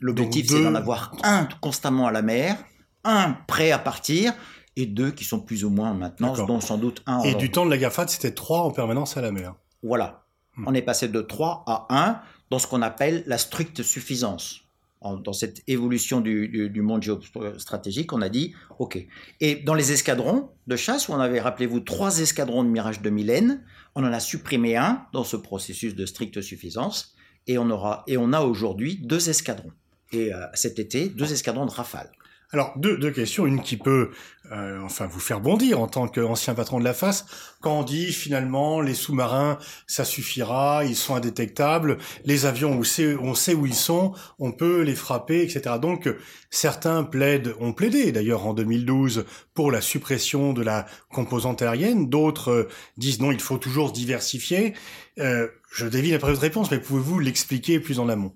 L'objectif, 0.00 0.48
c'est 0.48 0.62
d'en 0.62 0.74
avoir 0.74 1.12
un 1.22 1.46
constamment 1.60 2.06
à 2.06 2.12
la 2.12 2.22
mer, 2.22 2.56
un 3.04 3.36
prêt 3.46 3.70
à 3.70 3.78
partir, 3.78 4.32
et 4.74 4.86
deux 4.86 5.10
qui 5.10 5.24
sont 5.24 5.40
plus 5.40 5.64
ou 5.64 5.70
moins 5.70 5.90
en 5.90 5.94
maintenance, 5.94 6.38
dont 6.46 6.60
sans 6.60 6.78
doute 6.78 7.02
un. 7.06 7.20
Et 7.22 7.34
du 7.34 7.50
temps 7.50 7.66
de 7.66 7.70
la 7.70 7.76
GAFAD, 7.76 8.08
c'était 8.08 8.32
trois 8.32 8.60
en 8.60 8.70
permanence 8.70 9.16
à 9.16 9.20
la 9.20 9.30
mer. 9.30 9.54
Voilà. 9.82 10.24
Hmm. 10.56 10.64
On 10.68 10.74
est 10.74 10.82
passé 10.82 11.08
de 11.08 11.20
trois 11.20 11.64
à 11.66 11.86
un 11.90 12.20
dans 12.50 12.58
ce 12.58 12.66
qu'on 12.66 12.80
appelle 12.80 13.24
la 13.26 13.36
stricte 13.36 13.82
suffisance 13.82 14.67
dans 15.02 15.32
cette 15.32 15.62
évolution 15.66 16.20
du, 16.20 16.82
monde 16.82 17.02
géostratégique, 17.02 18.12
on 18.12 18.20
a 18.20 18.28
dit 18.28 18.54
OK. 18.78 18.98
Et 19.40 19.56
dans 19.56 19.74
les 19.74 19.92
escadrons 19.92 20.50
de 20.66 20.76
chasse, 20.76 21.08
où 21.08 21.12
on 21.12 21.20
avait, 21.20 21.40
rappelez-vous, 21.40 21.80
trois 21.80 22.18
escadrons 22.18 22.64
de 22.64 22.68
Mirage 22.68 23.00
de 23.00 23.10
Mylène, 23.10 23.62
on 23.94 24.04
en 24.04 24.12
a 24.12 24.20
supprimé 24.20 24.76
un 24.76 25.06
dans 25.12 25.24
ce 25.24 25.36
processus 25.36 25.94
de 25.94 26.06
stricte 26.06 26.40
suffisance, 26.40 27.14
et 27.46 27.58
on, 27.58 27.70
aura, 27.70 28.04
et 28.06 28.16
on 28.16 28.32
a 28.32 28.40
aujourd'hui 28.40 28.96
deux 29.02 29.30
escadrons. 29.30 29.72
Et 30.12 30.32
euh, 30.34 30.46
cet 30.54 30.78
été, 30.78 31.08
deux 31.08 31.32
escadrons 31.32 31.66
de 31.66 31.70
Rafale. 31.70 32.10
Alors, 32.50 32.72
deux, 32.76 32.96
deux 32.96 33.10
questions. 33.10 33.46
Une 33.46 33.62
qui 33.62 33.76
peut, 33.76 34.10
euh, 34.52 34.80
enfin, 34.82 35.06
vous 35.06 35.20
faire 35.20 35.40
bondir 35.40 35.80
en 35.80 35.86
tant 35.86 36.08
qu'ancien 36.08 36.54
patron 36.54 36.78
de 36.78 36.84
la 36.84 36.94
face. 36.94 37.26
Quand 37.60 37.80
on 37.80 37.82
dit 37.82 38.10
finalement 38.10 38.80
les 38.80 38.94
sous-marins, 38.94 39.58
ça 39.86 40.06
suffira, 40.06 40.82
ils 40.86 40.96
sont 40.96 41.14
indétectables. 41.14 41.98
Les 42.24 42.46
avions, 42.46 42.72
on 42.72 42.82
sait, 42.84 43.16
on 43.16 43.34
sait 43.34 43.52
où 43.52 43.66
ils 43.66 43.74
sont, 43.74 44.14
on 44.38 44.52
peut 44.52 44.80
les 44.80 44.94
frapper, 44.94 45.42
etc. 45.42 45.76
Donc, 45.80 46.08
certains 46.48 47.04
plaident, 47.04 47.54
ont 47.60 47.74
plaidé 47.74 48.12
d'ailleurs 48.12 48.46
en 48.46 48.54
2012 48.54 49.26
pour 49.52 49.70
la 49.70 49.82
suppression 49.82 50.54
de 50.54 50.62
la 50.62 50.86
composante 51.12 51.60
aérienne. 51.60 52.08
D'autres 52.08 52.50
euh, 52.50 52.68
disent 52.96 53.20
non, 53.20 53.30
il 53.30 53.40
faut 53.40 53.58
toujours 53.58 53.92
diversifier. 53.92 54.72
Euh, 55.18 55.48
je 55.70 55.86
devine 55.86 56.14
après 56.14 56.30
votre 56.30 56.40
réponse, 56.40 56.70
mais 56.70 56.80
pouvez-vous 56.80 57.18
l'expliquer 57.18 57.78
plus 57.78 57.98
en 57.98 58.08
amont? 58.08 58.32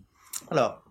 Alors, 0.51 0.85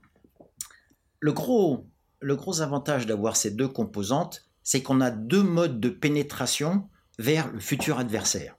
le 1.20 1.34
gros 1.34 1.90
le 2.22 2.36
gros 2.36 2.62
avantage 2.62 3.08
d'avoir 3.08 3.36
ces 3.36 3.51
deux 3.51 3.68
composantes, 3.68 4.46
c'est 4.63 4.84
qu'on 4.84 5.01
a 5.01 5.10
deux 5.12 5.44
modes 5.44 5.80
de 5.80 5.90
pénétration 5.90 6.88
vers 7.18 7.51
le 7.51 7.60
futur 7.60 7.98
adversaire. 8.00 8.56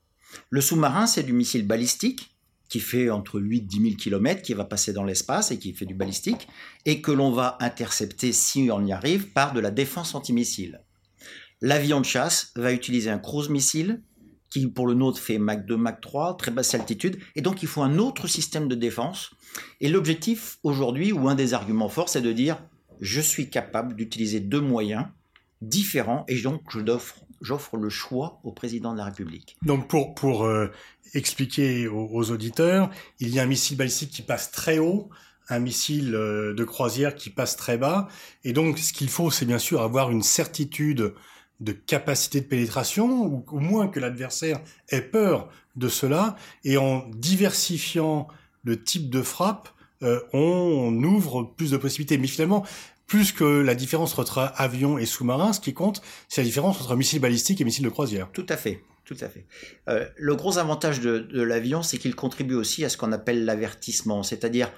Le 0.50 0.61
sous-marin, 0.61 1.07
c'est 1.07 1.23
du 1.23 1.33
missile 1.33 1.66
balistique, 1.66 2.37
qui 2.69 2.81
fait 2.81 3.11
entre 3.11 3.38
8 3.38 3.59
et 3.59 3.61
10 3.61 3.83
000 3.83 3.97
km, 3.97 4.42
qui 4.42 4.54
va 4.54 4.64
passer 4.64 4.92
dans 4.92 5.04
l'espace 5.04 5.50
et 5.50 5.59
qui 5.59 5.75
fait 5.75 5.85
du 5.85 5.95
balistique, 5.95 6.49
et 6.87 7.02
que 7.02 7.12
l'on 7.12 7.31
va 7.31 7.57
intercepter, 7.61 8.33
si 8.33 8.71
on 8.73 8.85
y 8.85 8.92
arrive, 8.92 9.28
par 9.28 9.52
de 9.52 9.61
la 9.61 9.71
défense 9.71 10.14
antimissile. 10.14 10.81
L'avion 11.61 12.00
de 12.00 12.07
chasse 12.07 12.50
va 12.57 12.73
utiliser 12.73 13.11
un 13.11 13.19
cruise 13.19 13.49
missile, 13.49 14.02
qui 14.50 14.66
pour 14.66 14.87
le 14.87 14.95
nôtre 14.95 15.19
fait 15.19 15.38
Mach 15.38 15.64
2, 15.64 15.76
Mach 15.76 16.00
3, 16.00 16.37
très 16.37 16.50
basse 16.50 16.75
altitude, 16.75 17.19
et 17.37 17.42
donc 17.42 17.62
il 17.62 17.69
faut 17.69 17.83
un 17.83 17.99
autre 17.99 18.26
système 18.26 18.69
de 18.69 18.75
défense. 18.75 19.31
Et 19.81 19.88
l'objectif 19.88 20.59
aujourd'hui, 20.62 21.12
ou 21.12 21.28
un 21.28 21.35
des 21.35 21.54
arguments 21.54 21.88
forts, 21.88 22.09
c'est 22.09 22.21
de 22.21 22.33
dire 22.33 22.59
je 23.02 23.21
suis 23.21 23.50
capable 23.50 23.97
d'utiliser 23.97 24.38
deux 24.40 24.61
moyens 24.61 25.06
différents 25.61 26.25
et 26.28 26.40
donc 26.40 26.62
j'offre 27.40 27.76
le 27.76 27.90
choix 27.90 28.40
au 28.44 28.52
président 28.52 28.92
de 28.92 28.99
la 28.99 29.06
République. 29.06 29.56
Donc 29.62 29.88
pour, 29.88 30.14
pour 30.14 30.44
euh, 30.44 30.68
expliquer 31.12 31.88
aux, 31.88 32.30
auditeurs, 32.30 32.90
il 33.18 33.30
y 33.30 33.40
a 33.40 33.42
un 33.42 33.47
missile 33.47 33.76
balistique 33.76 34.11
qui 34.11 34.23
passe 34.23 34.52
très 34.52 34.78
haut, 34.78 35.11
un 35.49 35.59
missile 35.59 36.14
euh, 36.14 36.54
de 36.54 36.62
croisière 36.62 37.16
qui 37.16 37.28
passe 37.28 37.56
très 37.56 37.76
bas, 37.76 38.06
et 38.44 38.52
donc 38.52 38.78
ce 38.78 38.92
qu'il 38.92 39.09
faut, 39.09 39.32
c'est 39.32 39.47
bien 39.47 39.59
sûr 39.59 39.82
avoir 39.82 40.12
une 40.12 40.23
certitude 40.23 41.12
de 41.59 41.73
capacité 41.73 42.40
de 42.40 42.47
pénétration, 42.47 43.26
ou 43.26 43.44
au 43.50 43.59
moins 43.59 43.88
que 43.88 43.99
l'adversaire 43.99 44.61
ait 44.90 45.02
peur 45.02 45.49
de 45.75 45.88
cela, 45.88 46.37
et 46.62 46.76
en 46.76 47.09
diversifiant 47.11 48.28
le 48.62 48.80
type 48.82 49.11
de 49.11 49.23
frappe, 49.23 49.68
euh, 50.02 50.21
on 50.32 51.02
ouvre 51.04 51.44
plus 51.44 51.71
de 51.71 51.76
possibilités. 51.76 52.18
Mais 52.18 52.26
finalement, 52.26 52.64
plus 53.06 53.32
que 53.32 53.44
la 53.44 53.75
différence 53.75 54.18
entre 54.18 54.52
avion 54.56 54.99
et 54.99 55.06
sous-marin, 55.06 55.52
ce 55.52 55.61
qui 55.61 55.75
compte, 55.75 56.02
c'est 56.28 56.40
la 56.40 56.47
différence 56.47 56.80
entre 56.80 56.97
missile 56.97 57.21
balistique 57.21 57.61
et 57.61 57.64
missile 57.64 57.85
de 57.85 57.90
croisière. 57.90 58.28
Tout 58.32 58.47
à 58.49 58.56
fait. 58.56 58.82
Tout 59.04 59.16
à 59.21 59.28
fait. 59.28 59.44
Euh, 59.88 60.06
le 60.16 60.37
gros 60.37 60.59
avantage 60.59 61.00
de, 61.00 61.18
de 61.18 61.42
l'avion, 61.42 61.82
c'est 61.82 61.99
qu'il 61.99 62.14
contribue 62.14 62.54
aussi 62.54 62.85
à 62.85 62.88
ce 62.88 62.97
qu'on 62.97 63.12
appelle 63.12 63.44
l'avertissement, 63.44 64.23
c'est-à-dire 64.23 64.71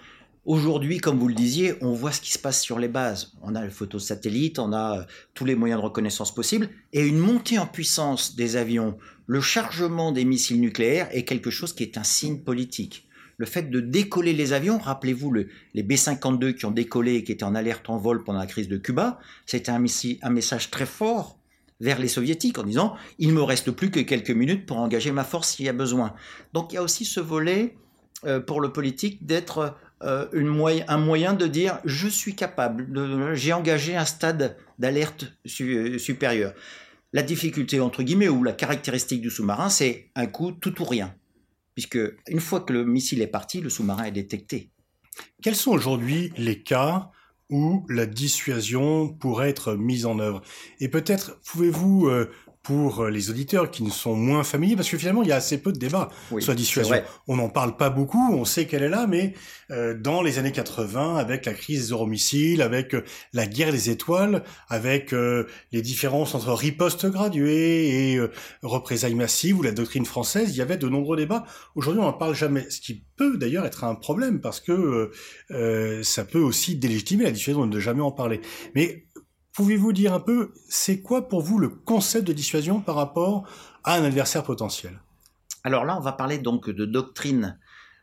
Aujourd'hui, 0.46 0.98
comme 0.98 1.18
vous 1.18 1.28
le 1.28 1.34
disiez, 1.34 1.74
on 1.80 1.92
voit 1.92 2.12
ce 2.12 2.20
qui 2.20 2.30
se 2.30 2.38
passe 2.38 2.60
sur 2.60 2.78
les 2.78 2.88
bases. 2.88 3.32
On 3.40 3.54
a 3.54 3.64
les 3.64 3.70
photos 3.70 4.04
satellites, 4.04 4.58
on 4.58 4.74
a 4.74 4.98
euh, 4.98 5.04
tous 5.32 5.46
les 5.46 5.54
moyens 5.54 5.80
de 5.80 5.84
reconnaissance 5.84 6.34
possibles, 6.34 6.68
et 6.92 7.00
une 7.00 7.18
montée 7.18 7.58
en 7.58 7.66
puissance 7.66 8.36
des 8.36 8.56
avions, 8.56 8.98
le 9.26 9.40
chargement 9.40 10.12
des 10.12 10.26
missiles 10.26 10.60
nucléaires 10.60 11.08
est 11.12 11.24
quelque 11.24 11.48
chose 11.48 11.72
qui 11.72 11.82
est 11.82 11.96
un 11.96 12.04
signe 12.04 12.40
politique. 12.40 13.08
Le 13.36 13.46
fait 13.46 13.70
de 13.70 13.80
décoller 13.80 14.32
les 14.32 14.52
avions, 14.52 14.78
rappelez-vous 14.78 15.30
le, 15.30 15.48
les 15.74 15.82
B-52 15.82 16.54
qui 16.54 16.66
ont 16.66 16.70
décollé 16.70 17.14
et 17.14 17.24
qui 17.24 17.32
étaient 17.32 17.44
en 17.44 17.54
alerte 17.54 17.90
en 17.90 17.98
vol 17.98 18.24
pendant 18.24 18.38
la 18.38 18.46
crise 18.46 18.68
de 18.68 18.76
Cuba, 18.76 19.18
c'était 19.46 19.70
un, 19.70 19.78
message 19.78 20.70
très 20.70 20.86
fort 20.86 21.38
vers 21.80 21.98
les 21.98 22.08
soviétiques 22.08 22.58
en 22.58 22.62
disant 22.62 22.96
il 23.18 23.32
me 23.32 23.42
reste 23.42 23.70
plus 23.70 23.90
que 23.90 24.00
quelques 24.00 24.30
minutes 24.30 24.66
pour 24.66 24.78
engager 24.78 25.10
ma 25.10 25.24
force 25.24 25.50
s'il 25.50 25.66
y 25.66 25.68
a 25.68 25.72
besoin. 25.72 26.14
Donc 26.52 26.72
il 26.72 26.76
y 26.76 26.78
a 26.78 26.82
aussi 26.82 27.04
ce 27.04 27.20
volet 27.20 27.76
euh, 28.24 28.40
pour 28.40 28.60
le 28.60 28.72
politique 28.72 29.26
d'être 29.26 29.76
euh, 30.02 30.26
un 30.88 30.98
moyen 30.98 31.34
de 31.34 31.46
dire 31.46 31.80
je 31.84 32.08
suis 32.08 32.34
capable, 32.34 32.88
j'ai 33.34 33.52
engagé 33.52 33.96
un 33.96 34.04
stade 34.04 34.56
d'alerte 34.78 35.32
euh, 35.60 35.98
supérieur. 35.98 36.52
La 37.12 37.22
difficulté, 37.22 37.78
entre 37.78 38.02
guillemets, 38.02 38.28
ou 38.28 38.42
la 38.42 38.52
caractéristique 38.52 39.20
du 39.20 39.30
sous-marin, 39.30 39.68
c'est 39.68 40.10
un 40.16 40.26
coup 40.26 40.50
tout 40.50 40.82
ou 40.82 40.84
rien. 40.84 41.14
Puisque 41.74 41.98
une 42.28 42.40
fois 42.40 42.60
que 42.60 42.72
le 42.72 42.84
missile 42.84 43.22
est 43.22 43.26
parti, 43.26 43.60
le 43.60 43.70
sous-marin 43.70 44.04
est 44.04 44.12
détecté. 44.12 44.70
Quels 45.42 45.56
sont 45.56 45.72
aujourd'hui 45.72 46.32
les 46.36 46.62
cas 46.62 47.10
où 47.50 47.84
la 47.88 48.06
dissuasion 48.06 49.08
pourrait 49.08 49.50
être 49.50 49.74
mise 49.74 50.06
en 50.06 50.18
œuvre? 50.18 50.42
Et 50.80 50.88
peut-être 50.88 51.40
pouvez-vous 51.44 52.08
euh, 52.08 52.30
pour 52.64 53.02
euh, 53.02 53.10
les 53.10 53.30
auditeurs 53.30 53.70
qui 53.70 53.82
ne 53.82 53.90
sont 53.90 54.16
moins 54.16 54.42
familiers, 54.42 54.74
parce 54.74 54.88
que 54.88 54.96
finalement, 54.96 55.22
il 55.22 55.28
y 55.28 55.32
a 55.32 55.36
assez 55.36 55.58
peu 55.58 55.70
de 55.70 55.78
débats 55.78 56.08
sur 56.38 56.52
la 56.52 56.56
dissuasion. 56.56 56.96
On 57.28 57.36
n'en 57.36 57.50
parle 57.50 57.76
pas 57.76 57.90
beaucoup, 57.90 58.32
on 58.32 58.46
sait 58.46 58.66
qu'elle 58.66 58.82
est 58.82 58.88
là, 58.88 59.06
mais 59.06 59.34
euh, 59.70 59.94
dans 59.94 60.22
les 60.22 60.38
années 60.38 60.50
80, 60.50 61.16
avec 61.16 61.44
la 61.44 61.52
crise 61.52 61.86
des 61.86 61.92
euromissiles, 61.92 62.62
avec 62.62 62.94
euh, 62.94 63.04
la 63.34 63.46
guerre 63.46 63.70
des 63.70 63.90
étoiles, 63.90 64.42
avec 64.70 65.12
les 65.12 65.82
différences 65.82 66.34
entre 66.34 66.52
riposte 66.52 67.06
graduée 67.06 68.12
et 68.14 68.20
représailles 68.62 69.14
massives 69.14 69.58
ou 69.58 69.62
la 69.62 69.72
doctrine 69.72 70.06
française, 70.06 70.48
il 70.50 70.56
y 70.56 70.62
avait 70.62 70.78
de 70.78 70.88
nombreux 70.88 71.18
débats. 71.18 71.44
Aujourd'hui, 71.74 72.00
on 72.00 72.06
n'en 72.06 72.12
parle 72.14 72.34
jamais, 72.34 72.68
ce 72.70 72.80
qui 72.80 73.04
peut 73.16 73.36
d'ailleurs 73.36 73.66
être 73.66 73.84
un 73.84 73.94
problème, 73.94 74.40
parce 74.40 74.60
que 74.60 75.10
ça 76.02 76.24
peut 76.24 76.40
aussi 76.40 76.76
délégitimer 76.76 77.24
la 77.24 77.30
dissuasion 77.30 77.66
de 77.66 77.74
ne 77.74 77.80
jamais 77.80 78.02
en 78.02 78.12
parler. 78.12 78.40
Mais 78.74 79.04
Pouvez-vous 79.54 79.92
dire 79.92 80.12
un 80.12 80.20
peu, 80.20 80.52
c'est 80.68 81.00
quoi 81.00 81.28
pour 81.28 81.40
vous 81.40 81.58
le 81.58 81.68
concept 81.68 82.26
de 82.26 82.32
dissuasion 82.32 82.80
par 82.80 82.96
rapport 82.96 83.46
à 83.84 83.94
un 83.94 84.04
adversaire 84.04 84.42
potentiel? 84.42 85.00
Alors 85.62 85.84
là, 85.84 85.96
on 85.96 86.00
va 86.00 86.12
parler 86.12 86.38
donc 86.38 86.68
de 86.68 86.84
doctrine. 86.84 87.58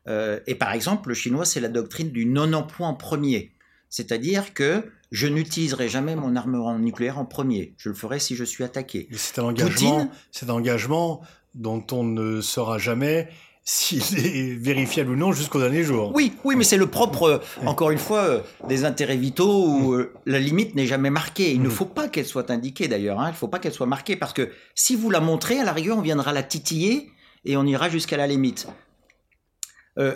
Euh, 0.08 0.40
et 0.48 0.56
par 0.56 0.72
exemple, 0.72 1.10
le 1.10 1.14
chinois, 1.14 1.44
c'est 1.44 1.60
la 1.60 1.68
doctrine 1.68 2.10
du 2.10 2.26
non-emploi 2.26 2.88
en 2.88 2.96
premier. 2.96 3.52
C'est-à-dire 3.90 4.54
que 4.54 4.90
je 5.12 5.28
n'utiliserai 5.28 5.90
jamais 5.90 6.16
mon 6.16 6.38
armement 6.38 6.80
nucléaire 6.80 7.20
en 7.20 7.26
premier. 7.26 7.76
Je 7.78 7.90
le 7.90 7.96
ferai 7.96 8.20
si 8.20 8.38
je 8.38 8.46
suis 8.46 8.64
attaqué. 8.64 9.10
C'est 9.12 9.40
un 9.40 9.44
engagement, 9.44 10.10
c'est 10.32 10.50
un 10.50 10.54
engagement 10.54 11.22
dont 11.54 11.86
on 11.92 12.06
ne 12.06 12.40
saura 12.40 12.78
jamais 12.78 13.28
s'il 13.72 14.02
est 14.26 14.54
vérifiable 14.56 15.12
ou 15.12 15.16
non 15.16 15.32
jusqu'au 15.32 15.60
dernier 15.60 15.84
jour. 15.84 16.12
Oui, 16.14 16.34
oui, 16.44 16.56
mais 16.58 16.66
c'est 16.66 16.78
le 16.78 16.88
propre, 16.88 17.24
euh, 17.24 17.66
encore 17.66 17.92
une 17.92 17.98
fois, 17.98 18.20
euh, 18.20 18.42
des 18.68 18.84
intérêts 18.84 19.16
vitaux 19.16 19.66
où 19.66 19.94
euh, 19.94 20.12
la 20.26 20.40
limite 20.40 20.76
n'est 20.76 20.86
jamais 20.86 21.10
marquée. 21.10 21.54
Il 21.54 21.62
ne 21.62 21.70
mm. 21.70 21.72
faut 21.72 21.86
pas 21.86 22.10
qu'elle 22.10 22.26
soit 22.26 22.52
indiquée 22.52 22.90
d'ailleurs. 22.90 23.22
Hein. 23.22 23.30
Il 23.30 23.32
ne 23.32 23.38
faut 23.38 23.48
pas 23.48 23.60
qu'elle 23.60 23.72
soit 23.72 23.86
marquée 23.88 24.18
parce 24.18 24.34
que 24.34 24.50
si 24.76 24.98
vous 24.98 25.10
la 25.10 25.22
montrez, 25.22 25.58
à 25.58 25.64
la 25.64 25.72
rigueur, 25.72 25.98
on 25.98 26.02
viendra 26.02 26.34
la 26.34 26.44
titiller 26.44 27.12
et 27.46 27.56
on 27.56 27.66
ira 27.66 27.88
jusqu'à 27.88 28.18
la 28.18 28.28
limite. 28.28 28.68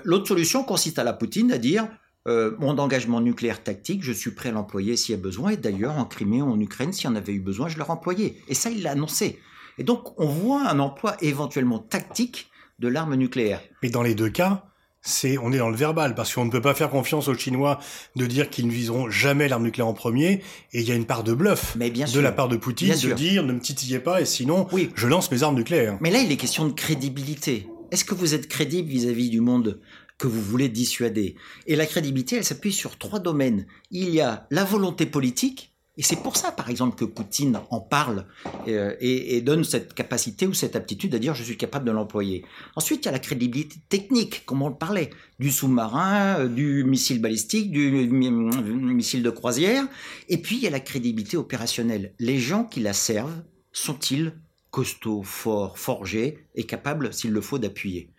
L'autre 0.03 0.27
solution 0.27 0.63
consiste 0.63 1.00
à 1.00 1.03
la 1.03 1.13
Poutine 1.13 1.51
à 1.51 1.57
dire 1.57 1.88
mon 2.25 2.79
engagement 2.79 3.21
nucléaire 3.21 3.62
tactique, 3.62 4.03
je 4.03 4.12
suis 4.12 4.31
prêt 4.31 4.50
à 4.50 4.51
l'employer 4.51 4.95
s'il 4.95 5.13
y 5.13 5.17
a 5.17 5.21
besoin. 5.21 5.51
Et 5.51 5.57
d'ailleurs, 5.57 5.97
en 5.97 6.05
Crimée 6.05 6.41
ou 6.41 6.50
en 6.50 6.59
Ukraine, 6.59 6.91
s'il 6.91 7.05
y 7.05 7.07
en 7.13 7.15
avait 7.15 7.33
eu 7.33 7.39
besoin, 7.39 7.67
je 7.67 7.77
l'aurais 7.77 7.91
employé. 7.91 8.41
Et 8.47 8.55
ça, 8.55 8.69
il 8.69 8.81
l'a 8.81 8.91
annoncé. 8.91 9.39
Et 9.77 9.83
donc, 9.83 10.19
on 10.19 10.27
voit 10.27 10.67
un 10.67 10.79
emploi 10.79 11.17
éventuellement 11.21 11.77
tactique 11.77 12.50
de 12.79 12.88
l'arme 12.88 13.15
nucléaire. 13.15 13.62
Mais 13.84 13.89
dans 13.89 14.03
les 14.03 14.15
deux 14.15 14.29
cas, 14.29 14.65
c'est 15.05 15.38
on 15.38 15.51
est 15.51 15.58
dans 15.58 15.70
le 15.70 15.75
verbal 15.75 16.15
parce 16.15 16.34
qu'on 16.34 16.46
ne 16.46 16.50
peut 16.50 16.62
pas 16.62 16.74
faire 16.74 16.89
confiance 16.89 17.27
aux 17.27 17.36
Chinois 17.36 17.79
de 18.15 18.25
dire 18.25 18.50
qu'ils 18.50 18.67
ne 18.67 18.72
viseront 18.72 19.10
jamais 19.10 19.48
l'arme 19.48 19.63
nucléaire 19.63 19.88
en 19.88 19.94
premier 19.94 20.41
et 20.74 20.82
il 20.82 20.88
y 20.88 20.91
a 20.91 20.96
une 20.96 21.05
part 21.05 21.24
de 21.24 21.34
bluff 21.34 21.77
de 21.77 22.20
la 22.20 22.32
part 22.32 22.50
de 22.50 22.58
Poutine 22.58 22.94
de 23.00 23.13
dire 23.13 23.44
ne 23.44 23.53
me 23.53 23.60
titillez 23.60 24.00
pas 24.00 24.22
et 24.22 24.25
sinon 24.25 24.67
je 24.96 25.08
lance 25.08 25.32
mes 25.32 25.44
armes 25.44 25.55
nucléaires. 25.55 25.98
Mais 26.01 26.10
là 26.10 26.20
il 26.20 26.32
est 26.32 26.38
question 26.38 26.67
de 26.67 26.74
crédibilité. 26.74 27.67
Est-ce 27.91 28.03
que 28.03 28.15
vous 28.15 28.34
êtes 28.34 28.48
crédible 28.48 28.89
vis-à-vis 28.89 29.29
du 29.29 29.41
monde 29.41 29.79
que 30.17 30.27
vous 30.27 30.41
voulez 30.41 30.70
dissuader? 30.70 31.36
Et 31.67 31.75
la 31.75 31.86
crédibilité 31.86 32.38
elle 32.38 32.44
s'appuie 32.44 32.74
sur 32.74 32.98
trois 32.98 33.20
domaines. 33.20 33.67
Il 33.91 34.10
y 34.10 34.22
a 34.22 34.48
la 34.50 34.63
volonté 34.63 35.05
politique 35.05 35.75
et 35.97 36.03
c'est 36.03 36.17
pour 36.17 36.35
ça, 36.35 36.51
par 36.51 36.69
exemple, 36.69 36.95
que 36.95 37.05
Poutine 37.05 37.59
en 37.69 37.79
parle 37.79 38.25
euh, 38.67 38.95
et, 38.99 39.39
donne 39.41 39.63
cette 39.63 39.93
capacité 39.93 40.45
ou 40.45 40.53
cette 40.53 40.75
aptitude 40.75 41.15
à 41.15 41.19
dire 41.19 41.33
je 41.35 41.43
suis 41.43 41.57
capable 41.57 41.85
de 41.85 41.91
l'employer. 41.91 42.43
Ensuite, 42.75 43.03
il 43.03 43.05
y 43.05 43.09
a 43.09 43.11
la 43.13 43.19
crédibilité 43.19 43.77
technique, 43.87 44.45
comme 44.45 44.61
on 44.61 44.67
le 44.67 44.75
parlait, 44.75 45.09
du 45.39 45.51
sous-marin, 45.51 46.39
euh, 46.39 46.47
du 46.49 46.83
missile 46.83 47.21
balistique, 47.21 47.71
du 47.71 47.91
missile 48.09 49.23
de 49.23 49.29
croisière. 49.29 49.87
Et 50.27 50.37
puis, 50.37 50.57
il 50.57 50.63
y 50.63 50.67
a 50.67 50.71
la 50.71 50.81
crédibilité 50.81 51.37
opérationnelle. 51.37 52.13
Les 52.19 52.39
gens 52.39 52.65
qui 52.65 52.81
la 52.81 52.93
servent 52.93 53.43
sont-ils 53.71 54.33
costauds, 54.71 55.23
forts, 55.23 55.77
forgés 55.77 56.45
et 56.55 56.65
capables, 56.65 57.13
s'il 57.13 57.31
le 57.31 57.39
faut, 57.39 57.57
d'appuyer? 57.57 58.09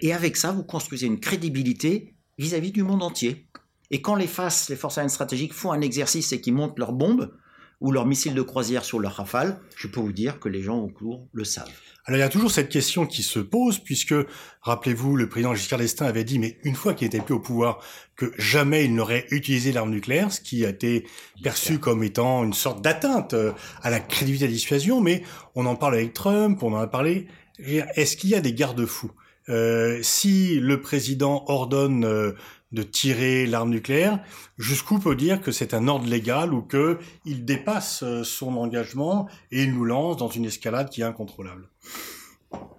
Et 0.00 0.12
avec 0.12 0.36
ça, 0.36 0.52
vous 0.52 0.62
construisez 0.62 1.06
une 1.06 1.18
crédibilité 1.18 2.14
vis 2.38 2.54
à 2.54 2.60
-vis 2.60 2.70
du 2.70 2.84
monde 2.84 3.02
entier. 3.02 3.48
Et 3.94 4.02
quand 4.02 4.16
les 4.16 4.26
FAS, 4.26 4.66
les 4.70 4.74
forces 4.74 4.98
aériennes 4.98 5.08
stratégiques, 5.08 5.54
font 5.54 5.70
un 5.70 5.80
exercice 5.80 6.32
et 6.32 6.40
qu'ils 6.40 6.52
montent 6.52 6.80
leurs 6.80 6.92
bombes 6.92 7.32
ou 7.80 7.92
leurs 7.92 8.06
missiles 8.06 8.34
de 8.34 8.42
croisière 8.42 8.84
sur 8.84 8.98
leur 8.98 9.12
rafale, 9.12 9.60
je 9.76 9.86
peux 9.86 10.00
vous 10.00 10.10
dire 10.10 10.40
que 10.40 10.48
les 10.48 10.62
gens 10.62 10.78
au 10.78 10.88
cours 10.88 11.28
le 11.32 11.44
savent. 11.44 11.70
Alors 12.04 12.18
il 12.18 12.20
y 12.20 12.24
a 12.24 12.28
toujours 12.28 12.50
cette 12.50 12.70
question 12.70 13.06
qui 13.06 13.22
se 13.22 13.38
pose, 13.38 13.78
puisque, 13.78 14.16
rappelez-vous, 14.62 15.14
le 15.14 15.28
président 15.28 15.54
Giscard 15.54 15.78
d'Estaing 15.78 16.06
avait 16.06 16.24
dit, 16.24 16.40
mais 16.40 16.58
une 16.64 16.74
fois 16.74 16.94
qu'il 16.94 17.06
n'était 17.06 17.20
plus 17.20 17.34
au 17.34 17.38
pouvoir, 17.38 17.78
que 18.16 18.32
jamais 18.36 18.84
il 18.84 18.96
n'aurait 18.96 19.28
utilisé 19.30 19.70
l'arme 19.70 19.90
nucléaire, 19.90 20.32
ce 20.32 20.40
qui 20.40 20.66
a 20.66 20.70
été 20.70 21.06
perçu 21.44 21.78
comme 21.78 22.02
étant 22.02 22.42
une 22.42 22.52
sorte 22.52 22.82
d'atteinte 22.82 23.32
euh, 23.34 23.52
à 23.84 23.90
la 23.90 24.00
crédibilité 24.00 24.46
de 24.46 24.50
la 24.50 24.54
dissuasion, 24.56 25.00
mais 25.00 25.22
on 25.54 25.66
en 25.66 25.76
parle 25.76 25.94
avec 25.94 26.14
Trump, 26.14 26.60
on 26.64 26.72
en 26.72 26.78
a 26.78 26.88
parlé. 26.88 27.28
Est-ce 27.60 28.16
qu'il 28.16 28.30
y 28.30 28.34
a 28.34 28.40
des 28.40 28.54
garde-fous? 28.54 29.12
Euh, 29.50 30.00
si 30.02 30.58
le 30.58 30.80
président 30.80 31.44
ordonne 31.48 32.06
euh, 32.06 32.32
de 32.74 32.82
tirer 32.82 33.46
l'arme 33.46 33.70
nucléaire, 33.70 34.22
jusqu'où 34.58 34.98
peut 34.98 35.16
dire 35.16 35.40
que 35.40 35.52
c'est 35.52 35.72
un 35.74 35.88
ordre 35.88 36.06
légal 36.06 36.52
ou 36.52 36.62
que 36.62 36.98
il 37.24 37.44
dépasse 37.44 38.02
euh, 38.02 38.24
son 38.24 38.56
engagement 38.56 39.28
et 39.50 39.62
il 39.62 39.72
nous 39.72 39.84
lance 39.84 40.16
dans 40.16 40.28
une 40.28 40.44
escalade 40.44 40.90
qui 40.90 41.00
est 41.00 41.04
incontrôlable 41.04 41.70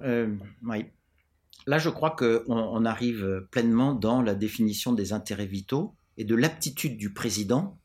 euh, 0.04 0.36
Oui. 0.64 0.86
Là, 1.68 1.80
je 1.80 1.90
crois 1.90 2.12
qu'on 2.12 2.44
on 2.48 2.86
arrive 2.86 3.48
pleinement 3.50 3.96
dans 3.96 4.22
la 4.22 4.36
définition 4.36 4.94
des 4.94 5.14
intérêts 5.14 5.48
vitaux 5.48 5.96
et 6.18 6.24
de 6.24 6.36
l'aptitude 6.36 6.98
du 6.98 7.12
président 7.12 7.80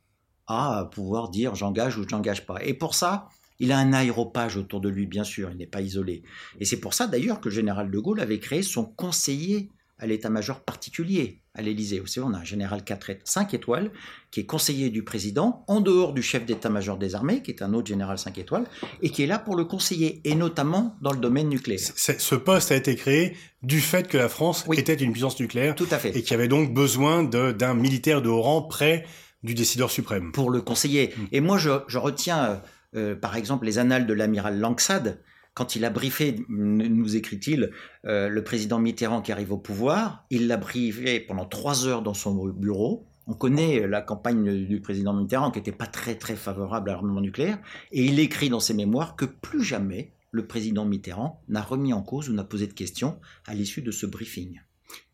à 0.47 0.91
pouvoir 0.93 1.31
dire 1.31 1.55
j'engage 1.55 1.97
ou 1.97 2.03
je 2.03 2.15
n'engage 2.15 2.45
pas. 2.45 2.63
Et 2.63 2.75
pour 2.75 2.95
ça, 2.95 3.29
il 3.61 3.73
a 3.73 3.79
un 3.79 3.93
aéropage 3.93 4.57
autour 4.57 4.81
de 4.81 4.89
lui, 4.89 5.07
bien 5.07 5.25
sûr, 5.25 5.51
il 5.51 5.59
n'est 5.59 5.67
pas 5.67 5.81
isolé. 5.81 6.23
Et 6.59 6.65
c'est 6.65 6.81
pour 6.81 6.95
ça 6.95 7.07
d'ailleurs 7.07 7.41
que 7.41 7.49
le 7.49 7.55
général 7.55 7.91
de 7.91 7.99
Gaulle 7.99 8.21
avait 8.21 8.41
créé 8.41 8.63
son 8.63 8.85
conseiller 8.85 9.71
à 10.01 10.07
l'état-major 10.07 10.61
particulier 10.61 11.43
à 11.55 11.63
l'Élysée. 11.63 12.01
Vous 12.01 12.07
savez, 12.07 12.27
on 12.27 12.35
a 12.35 12.39
un 12.39 12.45
général 12.45 12.85
4 12.85 13.19
5 13.25 13.55
étoiles 13.55 13.91
qui 14.31 14.41
est 14.41 14.47
conseiller 14.47 14.91
du 14.91 15.03
président, 15.03 15.65
en 15.69 15.81
dehors 15.81 16.13
du 16.13 16.23
chef 16.23 16.47
d'état-major 16.47 16.97
des 16.97 17.15
armées, 17.15 17.43
qui 17.43 17.51
est 17.51 17.63
un 17.63 17.75
autre 17.75 17.89
général 17.89 18.19
5 18.19 18.39
étoiles, 18.39 18.65
et 19.03 19.11
qui 19.11 19.23
est 19.23 19.27
là 19.27 19.39
pour 19.39 19.57
le 19.57 19.65
conseiller, 19.65 20.21
et 20.25 20.35
notamment 20.35 20.97
dans 21.03 21.13
le 21.13 21.19
domaine 21.19 21.49
nucléaire. 21.49 21.81
Ce 21.81 22.35
poste 22.35 22.73
a 22.73 22.77
été 22.77 22.97
créé 22.97 23.37
du 23.63 23.81
fait 23.81 24.09
que 24.09 24.17
la 24.17 24.29
France 24.29 24.65
était 24.73 24.95
une 24.95 25.13
puissance 25.13 25.39
nucléaire. 25.39 25.75
Tout 25.75 25.89
à 25.91 25.99
fait. 25.99 26.17
Et 26.17 26.23
qui 26.23 26.35
avait 26.35 26.49
donc 26.49 26.73
besoin 26.73 27.25
d'un 27.25 27.75
militaire 27.75 28.23
de 28.23 28.29
haut 28.29 28.43
rang 28.43 28.63
près 28.63 29.05
du 29.43 29.55
décideur 29.55 29.91
suprême. 29.91 30.33
Pour 30.33 30.51
le 30.51 30.61
conseiller. 30.61 31.15
Mm. 31.17 31.23
Et 31.33 31.41
moi, 31.41 31.59
je, 31.59 31.99
retiens, 31.99 32.45
euh, 32.45 32.57
euh, 32.97 33.15
par 33.15 33.37
exemple, 33.37 33.67
les 33.67 33.79
annales 33.79 34.07
de 34.07 34.13
l'amiral 34.13 34.59
Langsad, 34.59 35.21
quand 35.61 35.77
il 35.77 35.85
a 35.85 35.91
briefé, 35.91 36.37
nous 36.49 37.17
écrit-il, 37.17 37.71
euh, 38.07 38.31
le 38.31 38.43
président 38.43 38.79
Mitterrand 38.79 39.21
qui 39.21 39.31
arrive 39.31 39.53
au 39.53 39.59
pouvoir, 39.59 40.25
il 40.31 40.47
l'a 40.47 40.57
briefé 40.57 41.21
pendant 41.21 41.45
trois 41.45 41.87
heures 41.87 42.01
dans 42.01 42.15
son 42.15 42.49
bureau. 42.49 43.07
On 43.27 43.35
connaît 43.35 43.87
la 43.87 44.01
campagne 44.01 44.65
du 44.67 44.81
président 44.81 45.13
Mitterrand 45.13 45.51
qui 45.51 45.59
n'était 45.59 45.71
pas 45.71 45.87
très 45.87 46.15
très 46.15 46.35
favorable 46.35 46.89
à 46.89 46.95
l'armement 46.95 47.21
nucléaire, 47.21 47.59
et 47.93 48.07
il 48.07 48.19
écrit 48.21 48.49
dans 48.49 48.59
ses 48.59 48.73
mémoires 48.73 49.17
que 49.17 49.27
plus 49.27 49.63
jamais 49.63 50.15
le 50.31 50.47
président 50.47 50.87
Mitterrand 50.87 51.43
n'a 51.49 51.61
remis 51.61 51.93
en 51.93 52.01
cause 52.01 52.31
ou 52.31 52.33
n'a 52.33 52.45
posé 52.45 52.67
de 52.67 52.73
questions 52.73 53.21
à 53.47 53.53
l'issue 53.53 53.83
de 53.83 53.91
ce 53.91 54.07
briefing. 54.07 54.63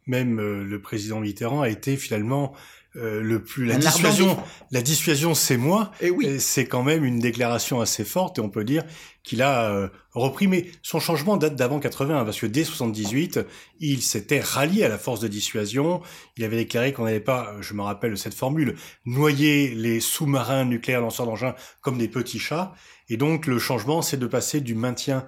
même 0.07 0.41
le 0.41 0.81
président 0.81 1.19
Mitterrand 1.19 1.63
a 1.63 1.69
été 1.69 1.97
finalement 1.97 2.55
euh, 2.97 3.21
le 3.21 3.43
plus 3.43 3.67
la 3.67 3.77
dissuasion, 3.77 4.39
la 4.71 4.81
dissuasion, 4.81 5.35
c'est 5.35 5.57
moi. 5.57 5.93
Eh 6.01 6.07
et 6.07 6.11
oui. 6.11 6.41
C'est 6.41 6.67
quand 6.67 6.83
même 6.83 7.05
une 7.05 7.19
déclaration 7.19 7.81
assez 7.81 8.05
forte 8.05 8.39
et 8.39 8.41
on 8.41 8.49
peut 8.49 8.65
dire 8.65 8.85
qu'il 9.23 9.43
a 9.43 9.71
euh, 9.71 9.89
repris. 10.15 10.47
Mais 10.47 10.67
son 10.83 10.99
changement 10.99 11.37
date 11.37 11.57
d'avant 11.57 11.79
80 11.79 12.25
parce 12.25 12.41
que 12.41 12.47
dès 12.47 12.65
78, 12.65 13.41
il 13.81 14.03
s'était 14.03 14.41
rallié 14.41 14.85
à 14.85 14.89
la 14.89 14.99
force 14.99 15.21
de 15.21 15.29
dissuasion. 15.29 16.01
Il 16.37 16.45
avait 16.45 16.57
déclaré 16.57 16.93
qu'on 16.93 17.05
n'allait 17.05 17.21
pas, 17.21 17.55
je 17.61 17.75
me 17.75 17.83
rappelle 17.83 18.17
cette 18.17 18.35
formule, 18.35 18.77
noyer 19.05 19.75
les 19.75 20.01
sous-marins 20.01 20.65
nucléaires 20.65 21.03
lanceurs 21.03 21.27
d'engins 21.27 21.55
comme 21.83 21.99
des 21.99 22.09
petits 22.09 22.39
chats. 22.39 22.73
Et 23.09 23.17
donc 23.17 23.47
le 23.47 23.59
changement, 23.59 24.01
c'est 24.01 24.17
de 24.17 24.27
passer 24.27 24.61
du 24.61 24.75
maintien 24.75 25.27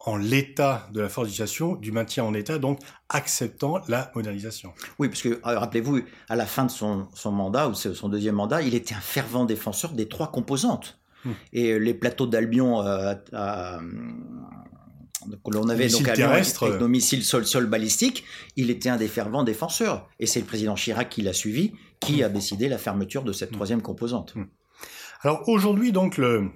en 0.00 0.16
l'état 0.16 0.88
de 0.92 1.00
la 1.00 1.08
force 1.08 1.26
d'utilisation, 1.26 1.74
du 1.74 1.90
maintien 1.90 2.24
en 2.24 2.32
état, 2.34 2.58
donc 2.58 2.78
acceptant 3.08 3.80
la 3.88 4.12
modernisation. 4.14 4.72
Oui, 4.98 5.08
parce 5.08 5.22
que 5.22 5.28
euh, 5.28 5.38
rappelez-vous, 5.44 6.00
à 6.28 6.36
la 6.36 6.46
fin 6.46 6.64
de 6.64 6.70
son, 6.70 7.08
mandat, 7.26 7.68
ou 7.68 7.74
son 7.74 8.08
deuxième 8.08 8.36
mandat, 8.36 8.62
il 8.62 8.74
était 8.74 8.94
un 8.94 9.00
fervent 9.00 9.44
défenseur 9.44 9.92
des 9.92 10.08
trois 10.08 10.30
composantes. 10.30 11.00
Hmm. 11.24 11.32
Et 11.52 11.72
euh, 11.72 11.78
les 11.78 11.94
plateaux 11.94 12.26
d'Albion 12.26 12.80
euh, 12.82 13.14
que 15.44 15.50
l'on 15.52 15.68
avait 15.68 15.88
donc 15.88 16.04
terrestre. 16.12 16.62
avec 16.64 16.80
nos 16.80 16.86
missiles 16.86 17.24
sol-sol 17.24 17.66
balistiques, 17.66 18.24
il 18.54 18.70
était 18.70 18.88
un 18.88 18.96
des 18.96 19.08
fervents 19.08 19.42
défenseurs. 19.42 20.08
Et 20.20 20.26
c'est 20.26 20.40
le 20.40 20.46
président 20.46 20.76
Chirac 20.76 21.08
qui 21.08 21.22
l'a 21.22 21.32
suivi, 21.32 21.72
qui 21.98 22.22
hmm. 22.22 22.26
a 22.26 22.28
décidé 22.28 22.68
la 22.68 22.78
fermeture 22.78 23.24
de 23.24 23.32
cette 23.32 23.50
hmm. 23.50 23.54
troisième 23.54 23.82
composante. 23.82 24.34
Alors 25.22 25.48
aujourd'hui, 25.48 25.90
donc, 25.90 26.16
le, 26.16 26.50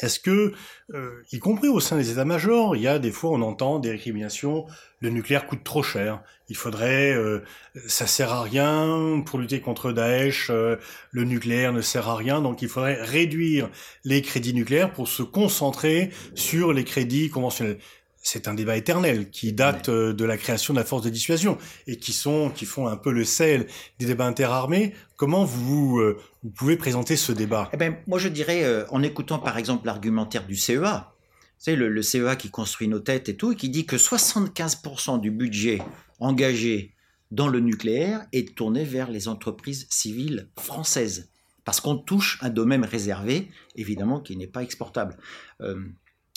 est-ce 0.00 0.20
que, 0.20 0.52
euh, 0.94 1.22
y 1.32 1.38
compris 1.38 1.68
au 1.68 1.80
sein 1.80 1.96
des 1.96 2.10
états-majors, 2.10 2.76
il 2.76 2.82
y 2.82 2.88
a 2.88 2.98
des 2.98 3.10
fois 3.10 3.30
on 3.30 3.42
entend 3.42 3.78
des 3.78 3.90
récriminations, 3.90 4.66
le 5.00 5.10
nucléaire 5.10 5.46
coûte 5.46 5.64
trop 5.64 5.82
cher, 5.82 6.22
il 6.48 6.56
faudrait, 6.56 7.12
euh, 7.12 7.42
ça 7.86 8.06
sert 8.06 8.32
à 8.32 8.42
rien 8.42 9.22
pour 9.24 9.38
lutter 9.38 9.60
contre 9.60 9.92
Daesh, 9.92 10.48
euh, 10.50 10.76
le 11.10 11.24
nucléaire 11.24 11.72
ne 11.72 11.80
sert 11.80 12.08
à 12.08 12.16
rien, 12.16 12.42
donc 12.42 12.62
il 12.62 12.68
faudrait 12.68 13.02
réduire 13.02 13.70
les 14.04 14.22
crédits 14.22 14.54
nucléaires 14.54 14.92
pour 14.92 15.08
se 15.08 15.22
concentrer 15.22 16.10
sur 16.34 16.72
les 16.72 16.84
crédits 16.84 17.30
conventionnels 17.30 17.78
c'est 18.26 18.48
un 18.48 18.54
débat 18.54 18.76
éternel 18.76 19.30
qui 19.30 19.52
date 19.52 19.88
euh, 19.88 20.12
de 20.12 20.24
la 20.24 20.36
création 20.36 20.74
de 20.74 20.78
la 20.80 20.84
force 20.84 21.02
de 21.02 21.10
dissuasion 21.10 21.58
et 21.86 21.96
qui 21.96 22.12
sont 22.12 22.50
qui 22.50 22.64
font 22.64 22.88
un 22.88 22.96
peu 22.96 23.12
le 23.12 23.24
sel 23.24 23.68
des 24.00 24.06
débats 24.06 24.26
interarmés. 24.26 24.94
Comment 25.16 25.44
vous 25.44 26.00
euh, 26.00 26.18
vous 26.42 26.50
pouvez 26.50 26.76
présenter 26.76 27.14
ce 27.14 27.30
débat? 27.30 27.70
Eh 27.72 27.76
ben 27.76 27.96
moi 28.08 28.18
je 28.18 28.28
dirais 28.28 28.64
euh, 28.64 28.84
en 28.90 29.04
écoutant 29.04 29.38
par 29.38 29.58
exemple 29.58 29.86
l'argumentaire 29.86 30.44
du 30.44 30.56
CEA, 30.56 31.14
c'est 31.56 31.76
le, 31.76 31.88
le, 31.88 32.02
CEA 32.02 32.34
qui 32.34 32.50
construit 32.50 32.88
nos 32.88 32.98
têtes 32.98 33.28
et 33.28 33.36
tout, 33.36 33.52
et 33.52 33.56
qui 33.56 33.68
dit 33.68 33.86
que 33.86 33.96
75% 33.96 35.20
du 35.20 35.30
budget 35.30 35.80
engagé 36.18 36.94
dans 37.30 37.46
le 37.46 37.60
nucléaire 37.60 38.26
est 38.32 38.56
tourné 38.56 38.82
vers 38.82 39.08
les 39.08 39.28
entreprises 39.28 39.86
civiles 39.88 40.48
françaises 40.58 41.30
parce 41.64 41.80
qu'on 41.80 41.96
touche 41.96 42.38
un 42.42 42.50
domaine 42.50 42.84
réservé, 42.84 43.50
évidemment, 43.74 44.20
qui 44.20 44.36
n'est 44.36 44.46
pas 44.46 44.62
exportable. 44.62 45.16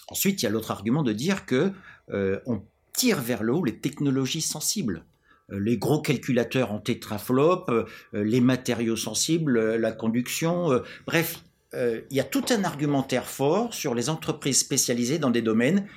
Ensuite, 0.09 0.41
il 0.41 0.45
y 0.45 0.47
a 0.47 0.51
l'autre 0.51 0.71
argument 0.71 1.03
de 1.03 1.13
dire 1.13 1.45
que 1.45 1.71
euh, 2.11 2.39
on 2.45 2.61
tire 2.93 3.21
vers 3.21 3.43
le 3.43 3.53
haut 3.53 3.63
les 3.63 3.77
technologies 3.77 4.41
sensibles 4.41 5.05
euh, 5.51 5.59
les 5.59 5.77
gros 5.77 6.01
calculateurs 6.01 6.71
en 6.71 6.79
tétraflop, 6.79 7.69
euh, 7.69 7.85
les 8.13 8.41
matériaux 8.41 8.95
sensibles, 8.95 9.75
la 9.75 9.91
conduction, 9.91 10.81
bref, 11.07 11.43
il 11.73 12.03
y 12.09 12.19
a 12.19 12.23
tout 12.23 12.45
un 12.49 12.63
argumentaire 12.63 13.27
fort 13.27 13.75
sur 13.75 13.93
les 13.93 14.09
entreprises 14.09 14.59
spécialisées 14.59 15.19
dans 15.19 15.29
des 15.29 15.43
domaines. 15.43 15.87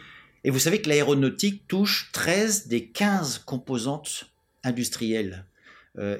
Et 0.44 0.50
vous 0.50 0.58
savez 0.58 0.82
que 0.82 0.88
l'aéronautique 0.90 1.66
touche 1.66 2.10
13 2.12 2.66
des 2.68 2.88
15 2.88 3.38
composantes 3.38 4.30
industrielles. 4.64 5.46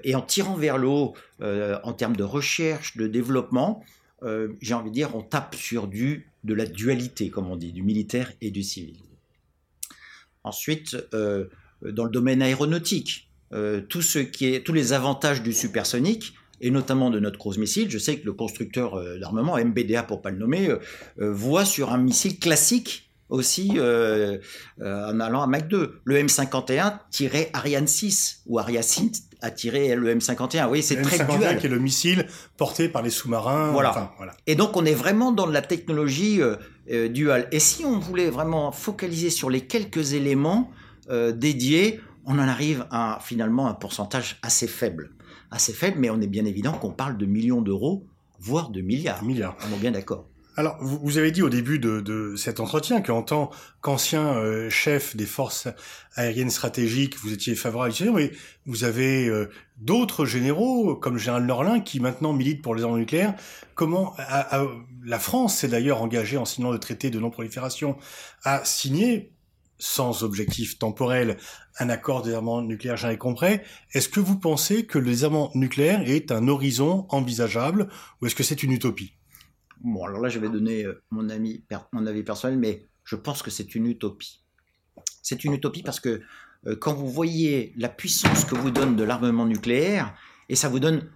et 0.04 0.14
en 0.14 0.22
tirant 0.22 0.56
vers 0.56 0.78
le 0.78 0.88
haut, 0.88 1.14
en 1.42 1.92
termes 1.92 2.16
de 2.16 2.24
recherche, 2.24 2.96
de 2.96 3.06
développement, 3.06 3.84
j'ai 4.62 4.72
envie 4.72 4.88
de 4.88 4.94
dire, 4.94 5.14
on 5.14 5.20
tape 5.20 5.54
sur 5.54 5.86
du 5.86 6.31
de 6.44 6.54
la 6.54 6.66
dualité, 6.66 7.30
comme 7.30 7.48
on 7.48 7.56
dit, 7.56 7.72
du 7.72 7.82
militaire 7.82 8.32
et 8.40 8.50
du 8.50 8.62
civil. 8.62 8.96
Ensuite, 10.44 10.96
euh, 11.14 11.46
dans 11.82 12.04
le 12.04 12.10
domaine 12.10 12.42
aéronautique, 12.42 13.30
euh, 13.52 13.80
tout 13.80 14.02
ce 14.02 14.18
qui 14.18 14.46
est, 14.46 14.64
tous 14.64 14.72
les 14.72 14.92
avantages 14.92 15.42
du 15.42 15.52
supersonique, 15.52 16.34
et 16.60 16.70
notamment 16.70 17.10
de 17.10 17.18
notre 17.18 17.38
cruise 17.38 17.58
missile, 17.58 17.90
je 17.90 17.98
sais 17.98 18.18
que 18.18 18.24
le 18.24 18.32
constructeur 18.32 18.94
euh, 18.94 19.18
d'armement, 19.18 19.56
MBDA 19.56 20.02
pour 20.02 20.22
pas 20.22 20.30
le 20.30 20.38
nommer, 20.38 20.68
voit 21.16 21.64
sur 21.64 21.92
un 21.92 21.98
missile 21.98 22.38
classique 22.38 23.10
aussi 23.28 23.78
en 24.80 25.20
allant 25.20 25.42
à 25.42 25.46
Mach 25.46 25.66
2. 25.66 26.00
Le 26.04 26.16
M51 26.16 26.98
tirait 27.10 27.50
Ariane 27.52 27.86
6 27.86 28.42
ou 28.46 28.58
Ariane 28.58 28.82
6 28.82 29.30
a 29.42 29.50
tiré 29.50 29.94
le 29.94 30.14
M51. 30.14 30.68
Oui, 30.70 30.82
c'est 30.82 31.02
très 31.02 31.18
dual. 31.18 31.58
qui 31.58 31.66
est 31.66 31.68
le 31.68 31.78
missile 31.78 32.26
porté 32.56 32.88
par 32.88 33.02
les 33.02 33.10
sous-marins. 33.10 33.72
Voilà. 33.72 34.14
Et 34.46 34.54
donc 34.54 34.76
on 34.76 34.84
est 34.84 34.94
vraiment 34.94 35.32
dans 35.32 35.46
la 35.46 35.60
technologie 35.60 36.40
euh, 36.40 36.56
euh, 36.90 37.08
dual. 37.08 37.48
Et 37.52 37.58
si 37.58 37.84
on 37.84 37.98
voulait 37.98 38.30
vraiment 38.30 38.72
focaliser 38.72 39.30
sur 39.30 39.50
les 39.50 39.62
quelques 39.62 40.14
éléments 40.14 40.70
euh, 41.10 41.32
dédiés, 41.32 42.00
on 42.24 42.38
en 42.38 42.48
arrive 42.48 42.86
à 42.90 43.18
finalement 43.20 43.66
un 43.66 43.74
pourcentage 43.74 44.38
assez 44.42 44.68
faible. 44.68 45.10
Assez 45.50 45.72
faible, 45.72 45.98
mais 45.98 46.08
on 46.08 46.20
est 46.20 46.28
bien 46.28 46.44
évident 46.44 46.72
qu'on 46.72 46.92
parle 46.92 47.18
de 47.18 47.26
millions 47.26 47.60
d'euros, 47.60 48.06
voire 48.38 48.70
de 48.70 48.80
milliards. 48.80 49.22
Milliards. 49.22 49.56
On 49.68 49.74
est 49.74 49.80
bien 49.80 49.90
d'accord. 49.90 50.28
Alors, 50.54 50.76
vous, 50.80 51.16
avez 51.16 51.30
dit 51.30 51.40
au 51.40 51.48
début 51.48 51.78
de, 51.78 52.34
cet 52.36 52.60
entretien 52.60 53.00
qu'en 53.00 53.22
tant 53.22 53.50
qu'ancien 53.80 54.34
euh, 54.34 54.68
chef 54.68 55.16
des 55.16 55.24
forces 55.24 55.66
aériennes 56.14 56.50
stratégiques, 56.50 57.16
vous 57.18 57.32
étiez 57.32 57.54
favorable 57.54 57.94
à 57.98 58.10
mais 58.12 58.32
vous 58.66 58.84
avez 58.84 59.28
euh, 59.28 59.48
d'autres 59.78 60.26
généraux, 60.26 60.94
comme 60.94 61.14
le 61.14 61.18
général 61.18 61.46
Norlin, 61.46 61.80
qui 61.80 62.00
maintenant 62.00 62.34
milite 62.34 62.60
pour 62.60 62.74
les 62.74 62.82
armes 62.82 62.98
nucléaires. 62.98 63.34
Comment 63.74 64.14
la 65.04 65.18
France 65.18 65.56
s'est 65.56 65.68
d'ailleurs 65.68 66.02
engagée 66.02 66.36
en 66.36 66.44
signant 66.44 66.70
le 66.70 66.78
traité 66.78 67.08
de 67.08 67.18
non-prolifération 67.18 67.96
à 68.44 68.62
signer 68.64 69.32
sans 69.78 70.22
objectif 70.22 70.78
temporel, 70.78 71.38
un 71.80 71.88
accord 71.88 72.22
des 72.22 72.34
armements 72.34 72.62
nucléaires 72.62 72.96
jamais 72.96 73.18
compris. 73.18 73.58
Est-ce 73.94 74.08
que 74.08 74.20
vous 74.20 74.38
pensez 74.38 74.86
que 74.86 74.98
le 74.98 75.06
désarmement 75.06 75.50
nucléaire 75.54 76.02
est 76.08 76.30
un 76.30 76.46
horizon 76.46 77.06
envisageable 77.08 77.88
ou 78.20 78.26
est-ce 78.26 78.36
que 78.36 78.44
c'est 78.44 78.62
une 78.62 78.70
utopie? 78.70 79.14
Bon, 79.82 80.04
alors 80.04 80.20
là, 80.20 80.28
je 80.28 80.38
vais 80.38 80.48
donner 80.48 80.84
euh, 80.84 81.02
mon, 81.10 81.28
avis 81.28 81.62
personnel, 82.22 82.58
mais 82.58 82.86
je 83.04 83.16
pense 83.16 83.42
que 83.42 83.50
c'est 83.50 83.74
une 83.74 83.86
utopie. 83.86 84.40
C'est 85.22 85.44
une 85.44 85.54
utopie 85.54 85.82
parce 85.82 85.98
que 85.98 86.20
euh, 86.66 86.76
quand 86.76 86.94
vous 86.94 87.08
voyez 87.08 87.72
la 87.76 87.88
puissance 87.88 88.44
que 88.44 88.54
vous 88.54 88.70
donne 88.70 88.94
de 88.94 89.02
l'armement 89.02 89.46
nucléaire, 89.46 90.14
et 90.48 90.54
ça 90.54 90.68
vous 90.68 90.78
donne 90.78 91.08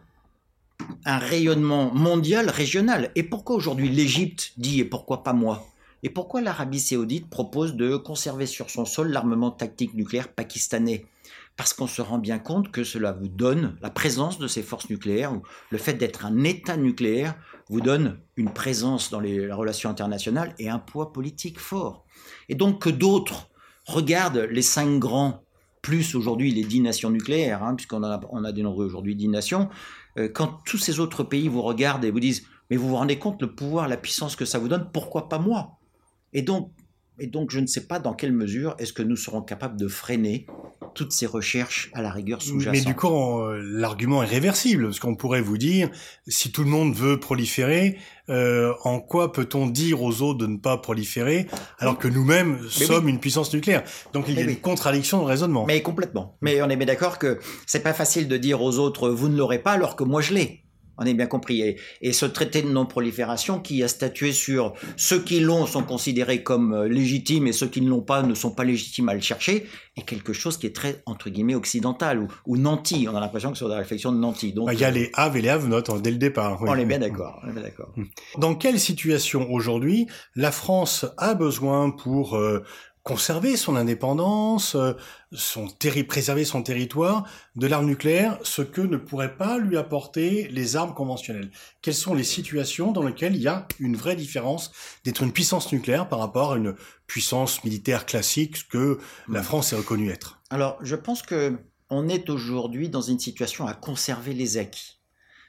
un 1.05 1.19
rayonnement 1.19 1.95
mondial, 1.95 2.51
régional. 2.51 3.13
Et 3.15 3.23
pourquoi 3.23 3.57
aujourd'hui 3.57 3.89
l'Égypte 3.89 4.53
dit 4.57 4.81
et 4.81 4.85
pourquoi 4.85 5.23
pas 5.23 5.33
moi? 5.33 5.67
Et 6.03 6.11
pourquoi 6.11 6.41
l'Arabie 6.41 6.81
saoudite 6.81 7.29
propose 7.31 7.75
de 7.75 7.97
conserver 7.97 8.47
sur 8.47 8.71
son 8.71 8.85
sol 8.85 9.11
l'armement 9.11 9.51
tactique 9.51 9.95
nucléaire 9.95 10.29
pakistanais? 10.29 11.07
Parce 11.57 11.73
qu'on 11.73 11.87
se 11.87 12.03
rend 12.03 12.19
bien 12.19 12.39
compte 12.39 12.71
que 12.71 12.85
cela 12.85 13.13
vous 13.13 13.29
donne, 13.29 13.77
la 13.81 13.91
présence 13.91 14.39
de 14.39 14.47
ces 14.47 14.63
forces 14.63 14.91
nucléaires, 14.91 15.33
ou 15.33 15.43
le 15.71 15.79
fait 15.79 15.95
d'être 15.95 16.27
un 16.27 16.45
État 16.45 16.77
nucléaire, 16.77 17.35
vous 17.69 17.81
donne 17.81 18.19
une 18.37 18.53
présence 18.53 19.11
dans 19.11 19.21
les 19.21 19.51
relations 19.51 19.89
internationales 19.89 20.55
et 20.59 20.69
un 20.69 20.79
poids 20.79 21.13
politique 21.13 21.59
fort. 21.59 22.05
Et 22.49 22.55
donc 22.55 22.83
que 22.83 22.91
d'autres 22.91 23.49
regardent 23.87 24.47
les 24.51 24.63
cinq 24.63 24.99
grands, 24.99 25.45
plus 25.81 26.15
aujourd'hui 26.15 26.53
les 26.53 26.65
dix 26.65 26.81
nations 26.81 27.11
nucléaires, 27.11 27.63
hein, 27.63 27.75
puisqu'on 27.75 28.03
a, 28.03 28.21
on 28.31 28.45
a 28.45 28.53
dénombré 28.53 28.85
aujourd'hui 28.85 29.17
dix 29.17 29.29
nations, 29.29 29.69
euh, 30.19 30.29
quand 30.29 30.59
tous 30.65 30.79
ces 30.79 31.01
autres 31.01 31.23
pays 31.23 31.49
vous 31.49 31.63
regardent 31.63 32.05
et 32.05 32.11
vous 32.11 32.21
disent, 32.21 32.47
mais 32.69 32.77
vous 32.77 32.89
vous 32.89 32.97
rendez 32.97 33.19
compte 33.19 33.41
le 33.41 33.55
pouvoir, 33.55 33.89
la 33.89 33.97
puissance 33.97 34.37
que 34.37 34.45
ça 34.45 34.59
vous 34.59 34.69
donne, 34.69 34.91
pourquoi 34.93 35.29
pas 35.29 35.39
moi? 35.39 35.79
Et 36.33 36.43
donc, 36.43 36.73
et 37.19 37.27
donc, 37.27 37.51
je 37.51 37.61
ne 37.61 37.67
sais 37.67 37.87
pas 37.87 37.99
dans 37.99 38.13
quelle 38.13 38.33
mesure 38.33 38.75
est-ce 38.79 38.93
que 38.93 39.03
nous 39.03 39.17
serons 39.17 39.41
capables 39.41 39.79
de 39.79 39.89
freiner 39.89 40.47
toutes 40.95 41.13
ces 41.13 41.27
recherches 41.27 41.91
à 41.95 42.03
la 42.03 42.11
rigueur 42.11 42.43
sous-jacente. 42.43 42.75
Mais 42.75 42.85
du 42.85 42.95
coup, 42.95 43.41
euh, 43.41 43.61
l'argument 43.63 44.23
est 44.23 44.27
réversible, 44.27 44.85
parce 44.85 44.99
qu'on 44.99 45.15
pourrait 45.15 45.41
vous 45.41 45.59
dire, 45.59 45.91
si 46.27 46.53
tout 46.53 46.65
le 46.65 46.71
monde 46.71 46.95
veut 46.95 47.21
proliférer, 47.21 47.99
euh, 48.29 48.73
en 48.83 49.01
quoi 49.01 49.33
peut-on 49.33 49.67
dire 49.67 50.03
aux 50.03 50.23
autres 50.23 50.39
de 50.39 50.47
ne 50.47 50.57
pas 50.57 50.79
proliférer, 50.79 51.47
alors 51.79 51.99
que 51.99 52.09
nous-mêmes 52.09 52.67
sommes 52.69 53.09
une 53.09 53.21
puissance 53.21 53.53
nucléaire? 53.53 53.85
Donc 54.13 54.27
il 54.29 54.35
y 54.35 54.39
a 54.39 54.43
une 54.43 54.57
contradiction 54.57 55.21
de 55.21 55.27
raisonnement. 55.27 55.65
Mais 55.67 55.83
complètement. 55.83 56.37
Mais 56.41 56.61
on 56.63 56.69
est 56.69 56.77
bien 56.77 56.87
d'accord 56.87 57.19
que 57.19 57.39
c'est 57.67 57.83
pas 57.83 57.95
facile 57.95 58.29
de 58.29 58.37
dire 58.37 58.63
aux 58.63 58.79
autres, 58.79 59.11
vous 59.11 59.29
ne 59.29 59.37
l'aurez 59.37 59.59
pas, 59.59 59.73
alors 59.73 59.97
que 59.97 60.05
moi 60.05 60.21
je 60.21 60.35
l'ai. 60.35 60.66
On 60.99 61.05
est 61.05 61.15
bien 61.15 61.27
compris. 61.27 61.77
Et, 62.01 62.13
ce 62.13 62.25
traité 62.27 62.63
de 62.63 62.69
non-prolifération 62.69 63.61
qui 63.61 63.83
a 63.83 63.89
statué 63.89 64.33
sur 64.33 64.73
ceux 64.97 65.21
qui 65.21 65.41
l'ont 65.41 65.67
sont 65.67 65.83
considérés 65.83 66.43
comme 66.43 66.73
euh, 66.73 66.89
légitimes 66.89 67.47
et 67.47 67.53
ceux 67.53 67.67
qui 67.67 67.81
ne 67.83 67.91
l'ont 67.91 68.01
pas 68.01 68.23
ne 68.23 68.35
sont 68.35 68.51
pas 68.51 68.65
légitimes 68.65 69.09
à 69.09 69.15
le 69.15 69.21
chercher 69.21 69.67
est 69.97 70.03
quelque 70.03 70.33
chose 70.33 70.57
qui 70.57 70.67
est 70.67 70.75
très, 70.75 71.03
entre 71.07 71.31
guillemets, 71.31 71.55
occidental 71.55 72.21
ou, 72.21 72.29
ou 72.47 72.57
nanti. 72.57 73.07
On 73.11 73.17
a 73.17 73.21
l'impression 73.21 73.53
que 73.53 73.59
c'est 73.59 73.69
la 73.69 73.77
réflexion 73.77 74.13
de 74.13 74.19
nanti. 74.19 74.53
Donc, 74.53 74.71
il 74.73 74.81
y 74.81 74.85
a 74.85 74.91
les 74.91 75.11
have 75.15 75.37
et 75.37 75.43
les 75.43 75.49
have 75.49 75.69
not 75.69 75.83
hein, 75.89 76.01
dès 76.03 76.11
le 76.11 76.17
départ. 76.17 76.63
On 76.63 76.75
est 76.75 76.85
bien 76.85 76.99
d'accord. 76.99 77.43
d'accord. 77.55 77.93
Dans 78.39 78.55
quelle 78.55 78.81
situation 78.81 79.51
aujourd'hui 79.51 80.07
la 80.35 80.53
France 80.53 81.07
a 81.19 81.35
besoin 81.35 81.91
pour 81.91 82.37
euh, 82.37 82.65
conserver 83.07 83.57
son 83.57 83.77
indépendance, 83.77 84.75
euh, 84.75 84.95
son 85.33 85.69
préserver 86.09 86.45
son 86.45 86.65
territoire 86.65 87.25
de 87.55 87.69
l'arme 87.69 87.87
nucléaire, 87.87 88.37
ce 88.43 88.63
que 88.63 88.81
ne 88.81 88.97
pourraient 88.97 89.37
pas 89.37 89.59
lui 89.59 89.77
apporter 89.77 90.49
les 90.49 90.75
armes 90.75 90.93
conventionnelles. 90.93 91.53
Quelles 91.83 91.95
sont 91.95 92.15
les 92.15 92.25
situations 92.25 92.91
dans 92.91 93.05
lesquelles 93.05 93.37
il 93.37 93.43
y 93.43 93.47
a 93.47 93.69
une 93.79 93.95
vraie 93.95 94.17
différence 94.17 94.73
d'être 95.05 95.23
une 95.23 95.33
puissance 95.33 95.71
nucléaire 95.73 96.09
par 96.09 96.19
rapport 96.19 96.55
à 96.55 96.57
une 96.57 96.75
puissance 97.07 97.63
militaire 97.63 98.07
classique 98.07 98.67
que 98.69 98.99
la 99.29 99.45
France 99.45 99.73
est 99.73 99.77
reconnue 99.77 100.11
être? 100.11 100.41
Alors, 100.51 100.77
je 100.83 100.97
pense 100.97 101.23
que 101.23 101.57
on 101.91 102.09
est 102.09 102.29
aujourd'hui 102.29 102.89
dans 102.89 103.03
une 103.03 103.21
situation 103.21 103.69
à 103.69 103.75
conserver 103.75 104.35
les 104.35 104.59
acquis. 104.59 105.01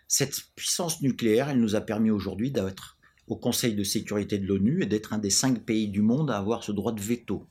Cette 0.07 0.39
puissance 0.55 1.01
nucléaire, 1.01 1.49
elle 1.49 1.59
nous 1.59 1.75
a 1.75 1.81
permis 1.81 2.11
aujourd'hui 2.11 2.51
d'être 2.51 2.96
au 3.27 3.35
Conseil 3.35 3.73
de 3.75 3.83
sécurité 3.83 4.37
de 4.37 4.47
l'ONU 4.47 4.83
et 4.83 4.85
d'être 4.85 5.13
un 5.13 5.17
des 5.17 5.29
cinq 5.29 5.59
pays 5.59 5.87
du 5.87 6.01
monde 6.01 6.31
à 6.31 6.37
avoir 6.37 6.63
ce 6.63 6.71
droit 6.71 6.91
de 6.91 7.01
veto. 7.01 7.45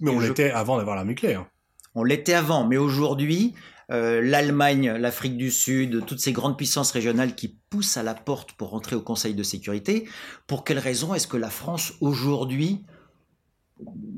Mais 0.00 0.10
on 0.10 0.20
l'était 0.20 0.50
avant 0.50 0.78
d'avoir 0.78 0.96
la 0.96 1.04
nucléaire. 1.04 1.46
On 1.94 2.04
l'était 2.04 2.34
avant, 2.34 2.66
mais 2.66 2.78
aujourd'hui, 2.78 3.54
euh, 3.90 4.22
l'Allemagne, 4.22 4.92
l'Afrique 4.92 5.36
du 5.36 5.50
Sud, 5.50 6.06
toutes 6.06 6.20
ces 6.20 6.32
grandes 6.32 6.56
puissances 6.56 6.92
régionales 6.92 7.34
qui 7.34 7.48
poussent 7.68 7.98
à 7.98 8.02
la 8.02 8.14
porte 8.14 8.52
pour 8.52 8.70
rentrer 8.70 8.96
au 8.96 9.02
Conseil 9.02 9.34
de 9.34 9.42
sécurité, 9.42 10.08
pour 10.46 10.64
quelle 10.64 10.78
raison 10.78 11.12
est-ce 11.14 11.26
que 11.26 11.36
la 11.36 11.50
France 11.50 11.92
aujourd'hui 12.00 12.82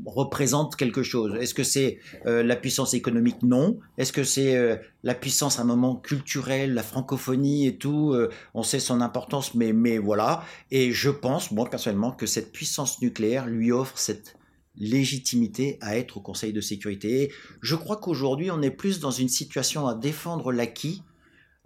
représente 0.06 0.76
quelque 0.76 1.02
chose 1.02 1.34
Est-ce 1.40 1.54
que 1.54 1.64
c'est 1.64 1.98
euh, 2.26 2.42
la 2.42 2.56
puissance 2.56 2.94
économique? 2.94 3.42
Non. 3.42 3.78
Est-ce 3.98 4.12
que 4.12 4.24
c'est 4.24 4.56
euh, 4.56 4.76
la 5.02 5.14
puissance 5.14 5.58
à 5.58 5.62
un 5.62 5.64
moment 5.64 5.96
culturel, 5.96 6.74
la 6.74 6.82
francophonie 6.82 7.66
et 7.66 7.76
tout? 7.76 8.12
Euh, 8.12 8.30
On 8.54 8.62
sait 8.62 8.80
son 8.80 9.00
importance, 9.00 9.54
mais, 9.54 9.72
mais 9.72 9.98
voilà. 9.98 10.44
Et 10.70 10.92
je 10.92 11.10
pense, 11.10 11.50
moi 11.50 11.68
personnellement, 11.68 12.12
que 12.12 12.26
cette 12.26 12.52
puissance 12.52 13.00
nucléaire 13.00 13.46
lui 13.46 13.72
offre 13.72 13.98
cette 13.98 14.36
légitimité 14.76 15.78
à 15.80 15.96
être 15.96 16.16
au 16.16 16.20
Conseil 16.20 16.52
de 16.52 16.60
sécurité. 16.60 17.32
je 17.62 17.76
crois 17.76 17.96
qu'aujourd'hui, 17.96 18.50
on 18.50 18.60
est 18.60 18.72
plus 18.72 18.98
dans 18.98 19.12
une 19.12 19.28
situation 19.28 19.86
à 19.86 19.94
défendre 19.94 20.50
l'acquis 20.50 21.02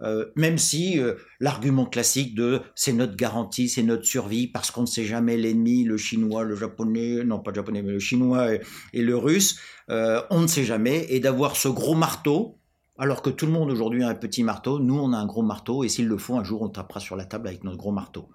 euh, 0.01 0.25
même 0.35 0.57
si 0.57 0.99
euh, 0.99 1.15
l'argument 1.39 1.85
classique 1.85 2.33
de 2.35 2.61
c'est 2.75 2.93
notre 2.93 3.15
garantie, 3.15 3.67
c'est 3.67 3.83
notre 3.83 4.05
survie, 4.05 4.47
parce 4.47 4.71
qu'on 4.71 4.81
ne 4.81 4.87
sait 4.87 5.05
jamais 5.05 5.37
l'ennemi, 5.37 5.83
le 5.83 5.97
chinois, 5.97 6.43
le 6.43 6.55
japonais, 6.55 7.23
non 7.23 7.39
pas 7.39 7.51
le 7.51 7.55
japonais, 7.55 7.81
mais 7.81 7.91
le 7.91 7.99
chinois 7.99 8.53
et, 8.53 9.01
le 9.01 9.17
russe, 9.17 9.59
euh, 9.89 10.21
on 10.29 10.41
ne 10.41 10.47
sait 10.47 10.63
jamais, 10.63 11.05
et 11.09 11.19
d'avoir 11.19 11.55
ce 11.55 11.67
gros 11.67 11.95
marteau, 11.95 12.57
alors 12.97 13.21
que 13.21 13.29
tout 13.29 13.45
le 13.45 13.51
monde 13.51 13.69
aujourd'hui 13.71 14.03
a 14.03 14.09
un 14.09 14.15
petit 14.15 14.43
marteau, 14.43 14.79
nous 14.79 14.97
on 14.97 15.13
a 15.13 15.17
un 15.17 15.25
gros 15.25 15.43
marteau, 15.43 15.83
et 15.83 15.89
s'il 15.89 16.07
le 16.07 16.17
faut, 16.17 16.37
un 16.37 16.43
jour 16.43 16.61
on 16.61 16.69
tapera 16.69 16.99
sur 16.99 17.15
la 17.15 17.25
table 17.25 17.47
avec 17.47 17.63
notre 17.63 17.77
gros 17.77 17.91
marteau. 17.91 18.29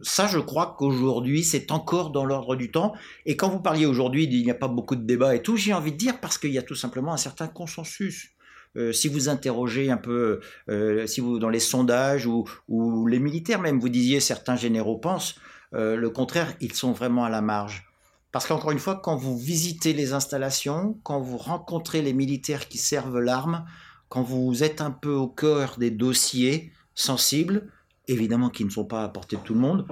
Ça, 0.00 0.26
je 0.26 0.38
crois 0.38 0.74
qu'aujourd'hui, 0.78 1.44
c'est 1.44 1.70
encore 1.70 2.10
dans 2.10 2.24
l'ordre 2.24 2.56
du 2.56 2.70
temps. 2.70 2.94
Et 3.26 3.36
quand 3.36 3.50
vous 3.50 3.60
parliez 3.60 3.84
aujourd'hui, 3.84 4.24
il 4.24 4.42
n'y 4.42 4.50
a 4.50 4.54
pas 4.54 4.68
beaucoup 4.68 4.96
de 4.96 5.04
débats 5.04 5.34
et 5.34 5.42
tout, 5.42 5.56
j'ai 5.56 5.74
envie 5.74 5.92
de 5.92 5.96
dire 5.96 6.18
parce 6.20 6.38
qu'il 6.38 6.50
y 6.50 6.58
a 6.58 6.62
tout 6.62 6.74
simplement 6.74 7.12
un 7.12 7.18
certain 7.18 7.46
consensus. 7.46 8.33
Euh, 8.76 8.92
si 8.92 9.08
vous 9.08 9.28
interrogez 9.28 9.90
un 9.90 9.96
peu, 9.96 10.40
euh, 10.68 11.06
si 11.06 11.20
vous 11.20 11.38
dans 11.38 11.48
les 11.48 11.60
sondages 11.60 12.26
ou, 12.26 12.46
les 13.06 13.18
militaires 13.18 13.60
même, 13.60 13.78
vous 13.78 13.88
disiez 13.88 14.20
certains 14.20 14.56
généraux 14.56 14.98
pensent 14.98 15.36
euh, 15.74 15.96
le 15.96 16.10
contraire, 16.10 16.54
ils 16.60 16.72
sont 16.72 16.92
vraiment 16.92 17.24
à 17.24 17.30
la 17.30 17.40
marge. 17.40 17.88
Parce 18.32 18.46
qu'encore 18.46 18.70
une 18.70 18.78
fois, 18.78 18.96
quand 18.96 19.16
vous 19.16 19.36
visitez 19.36 19.92
les 19.92 20.12
installations, 20.12 20.98
quand 21.02 21.20
vous 21.20 21.36
rencontrez 21.36 22.02
les 22.02 22.12
militaires 22.12 22.68
qui 22.68 22.78
servent 22.78 23.20
l'arme, 23.20 23.64
quand 24.08 24.22
vous 24.22 24.62
êtes 24.62 24.80
un 24.80 24.90
peu 24.90 25.12
au 25.12 25.28
cœur 25.28 25.76
des 25.78 25.90
dossiers 25.90 26.72
sensibles, 26.94 27.70
évidemment 28.08 28.50
qui 28.50 28.64
ne 28.64 28.70
sont 28.70 28.84
pas 28.84 29.02
à 29.02 29.08
portée 29.08 29.36
de 29.36 29.42
tout 29.42 29.54
le 29.54 29.60
monde, 29.60 29.86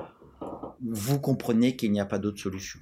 vous 0.84 1.18
comprenez 1.20 1.76
qu'il 1.76 1.92
n'y 1.92 2.00
a 2.00 2.04
pas 2.04 2.18
d'autre 2.18 2.40
solution. 2.40 2.80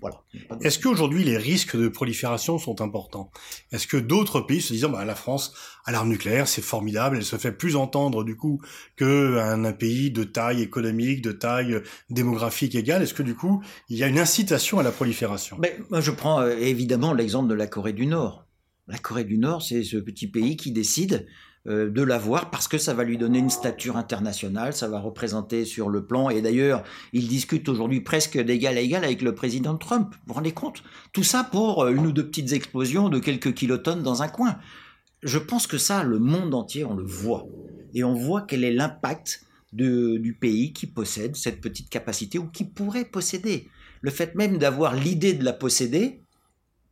Voilà. 0.00 0.22
Est-ce 0.62 0.78
qu'aujourd'hui 0.78 1.24
les 1.24 1.36
risques 1.36 1.76
de 1.76 1.88
prolifération 1.88 2.58
sont 2.58 2.80
importants? 2.80 3.30
Est-ce 3.72 3.86
que 3.86 3.96
d'autres 3.96 4.40
pays 4.40 4.62
se 4.62 4.72
disent 4.72 4.84
bah, 4.84 5.04
la 5.04 5.14
France 5.14 5.52
a 5.84 5.92
l'arme 5.92 6.08
nucléaire, 6.08 6.48
c'est 6.48 6.62
formidable, 6.62 7.18
elle 7.18 7.24
se 7.24 7.36
fait 7.36 7.52
plus 7.52 7.76
entendre 7.76 8.24
du 8.24 8.36
coup 8.36 8.60
qu'un 8.96 9.64
un 9.64 9.72
pays 9.72 10.10
de 10.10 10.24
taille 10.24 10.62
économique, 10.62 11.22
de 11.22 11.32
taille 11.32 11.82
démographique 12.08 12.74
égale? 12.74 13.02
Est-ce 13.02 13.14
que 13.14 13.22
du 13.22 13.34
coup 13.34 13.62
il 13.88 13.98
y 13.98 14.04
a 14.04 14.06
une 14.06 14.18
incitation 14.18 14.78
à 14.78 14.82
la 14.82 14.90
prolifération? 14.90 15.56
Mais, 15.60 15.78
moi, 15.90 16.00
Je 16.00 16.10
prends 16.10 16.40
euh, 16.40 16.56
évidemment 16.56 17.12
l'exemple 17.12 17.48
de 17.48 17.54
la 17.54 17.66
Corée 17.66 17.92
du 17.92 18.06
Nord. 18.06 18.46
La 18.88 18.98
Corée 18.98 19.24
du 19.24 19.38
Nord, 19.38 19.62
c'est 19.62 19.84
ce 19.84 19.98
petit 19.98 20.26
pays 20.26 20.56
qui 20.56 20.72
décide 20.72 21.14
euh, 21.14 21.26
de 21.66 22.02
l'avoir 22.02 22.50
parce 22.50 22.68
que 22.68 22.78
ça 22.78 22.94
va 22.94 23.04
lui 23.04 23.18
donner 23.18 23.38
une 23.38 23.50
stature 23.50 23.98
internationale, 23.98 24.72
ça 24.72 24.88
va 24.88 24.98
représenter 24.98 25.66
sur 25.66 25.90
le 25.90 26.06
plan. 26.06 26.30
Et 26.30 26.40
d'ailleurs, 26.40 26.82
il 27.12 27.28
discute 27.28 27.68
aujourd'hui 27.68 28.00
presque 28.00 28.38
d'égal 28.38 28.78
à 28.78 28.80
égal 28.80 29.04
avec 29.04 29.20
le 29.20 29.34
président 29.34 29.76
Trump. 29.76 30.14
Vous 30.14 30.28
vous 30.28 30.34
rendez 30.34 30.52
compte? 30.52 30.82
Tout 31.12 31.22
ça 31.22 31.44
pour 31.44 31.84
euh, 31.84 31.92
une 31.92 32.06
ou 32.06 32.12
deux 32.12 32.26
petites 32.26 32.52
explosions 32.52 33.10
de 33.10 33.18
quelques 33.18 33.52
kilotonnes 33.52 34.02
dans 34.02 34.22
un 34.22 34.28
coin. 34.28 34.58
Je 35.22 35.38
pense 35.38 35.66
que 35.66 35.76
ça, 35.76 36.02
le 36.02 36.18
monde 36.18 36.54
entier, 36.54 36.84
on 36.84 36.94
le 36.94 37.04
voit. 37.04 37.46
Et 37.92 38.04
on 38.04 38.14
voit 38.14 38.42
quel 38.42 38.64
est 38.64 38.72
l'impact 38.72 39.44
du 39.72 40.36
pays 40.40 40.72
qui 40.72 40.86
possède 40.86 41.36
cette 41.36 41.60
petite 41.60 41.90
capacité 41.90 42.38
ou 42.38 42.46
qui 42.48 42.64
pourrait 42.64 43.04
posséder. 43.04 43.68
Le 44.00 44.10
fait 44.10 44.34
même 44.34 44.58
d'avoir 44.58 44.94
l'idée 44.94 45.34
de 45.34 45.44
la 45.44 45.52
posséder 45.52 46.22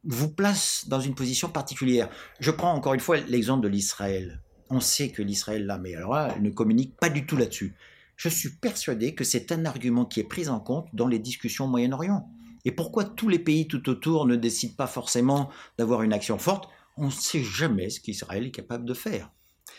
vous 0.05 0.31
place 0.31 0.85
dans 0.89 1.01
une 1.01 1.15
position 1.15 1.49
particulière. 1.49 2.09
Je 2.39 2.51
prends 2.51 2.73
encore 2.73 2.95
une 2.95 3.01
fois 3.01 3.17
l'exemple 3.17 3.65
de 3.65 3.69
l'Israël 3.69 4.43
on 4.71 4.81
sait 4.81 5.11
que 5.11 5.23
l'Israël 5.23 5.67
l'a, 5.67 5.79
mais 5.79 5.95
alors 5.95 6.15
là, 6.15 6.33
elle 6.35 6.43
ne 6.43 6.51
communique 6.51 6.97
pas 6.97 7.09
du 7.09 7.27
tout 7.27 7.37
là-dessus. 7.37 7.75
Je 8.17 8.29
suis 8.29 8.51
persuadé 8.51 9.15
que 9.15 9.25
c'est 9.25 9.53
un 9.53 9.65
argument 9.65 10.05
qui 10.05 10.21
est 10.21 10.25
pris 10.25 10.49
en 10.49 10.61
compte 10.61 10.89
dans 10.93 11.07
les 11.07 11.19
discussions 11.19 11.67
au 11.67 11.69
Moyen-Orient. 11.69 12.29
Et 12.65 12.73
pourquoi 12.73 13.05
tous 13.05 13.29
les 13.29 13.39
pays 13.39 13.69
tout 13.69 13.89
autour 13.89 14.27
ne 14.27 14.37
décident 14.37 14.75
pas 14.75 14.89
forcément 14.89 15.51
d'avoir 15.79 16.03
une 16.03 16.13
action 16.13 16.39
forte 16.39 16.69
On 16.97 17.07
ne 17.07 17.11
sait 17.11 17.45
jamais 17.45 17.91
ce 17.91 18.01
qu'Israël 18.01 18.47
est 18.47 18.51
capable 18.51 18.85
de 18.85 18.95
faire. 18.95 19.31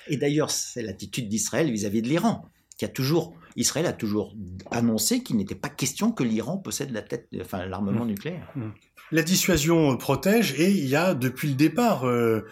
Et 0.08 0.18
d'ailleurs, 0.18 0.50
c'est 0.50 0.82
l'attitude 0.82 1.28
d'Israël 1.28 1.70
vis-à-vis 1.70 2.02
de 2.02 2.08
l'Iran, 2.08 2.46
qui 2.78 2.86
a 2.86 2.88
toujours, 2.88 3.36
Israël 3.58 3.86
a 3.86 3.94
toujours 3.94 4.34
annoncé 4.72 5.22
qu'il 5.22 5.36
n'était 5.36 5.56
pas 5.56 5.70
question 5.70 6.14
que 6.14 6.24
l'Iran 6.24 6.58
possède 6.58 6.92
la 6.92 7.02
tête, 7.02 7.28
enfin, 7.42 7.66
l'armement 7.66 8.06
mmh. 8.06 8.10
nucléaire. 8.10 8.52
Mmh. 8.56 8.70
La 9.12 9.22
dissuasion 9.22 9.98
protège 9.98 10.58
et 10.60 10.72
il 10.72 10.88
y 10.88 10.96
a 10.96 11.14
depuis 11.14 11.50
le 11.50 11.56
départ 11.56 12.08
euh, 12.08 12.46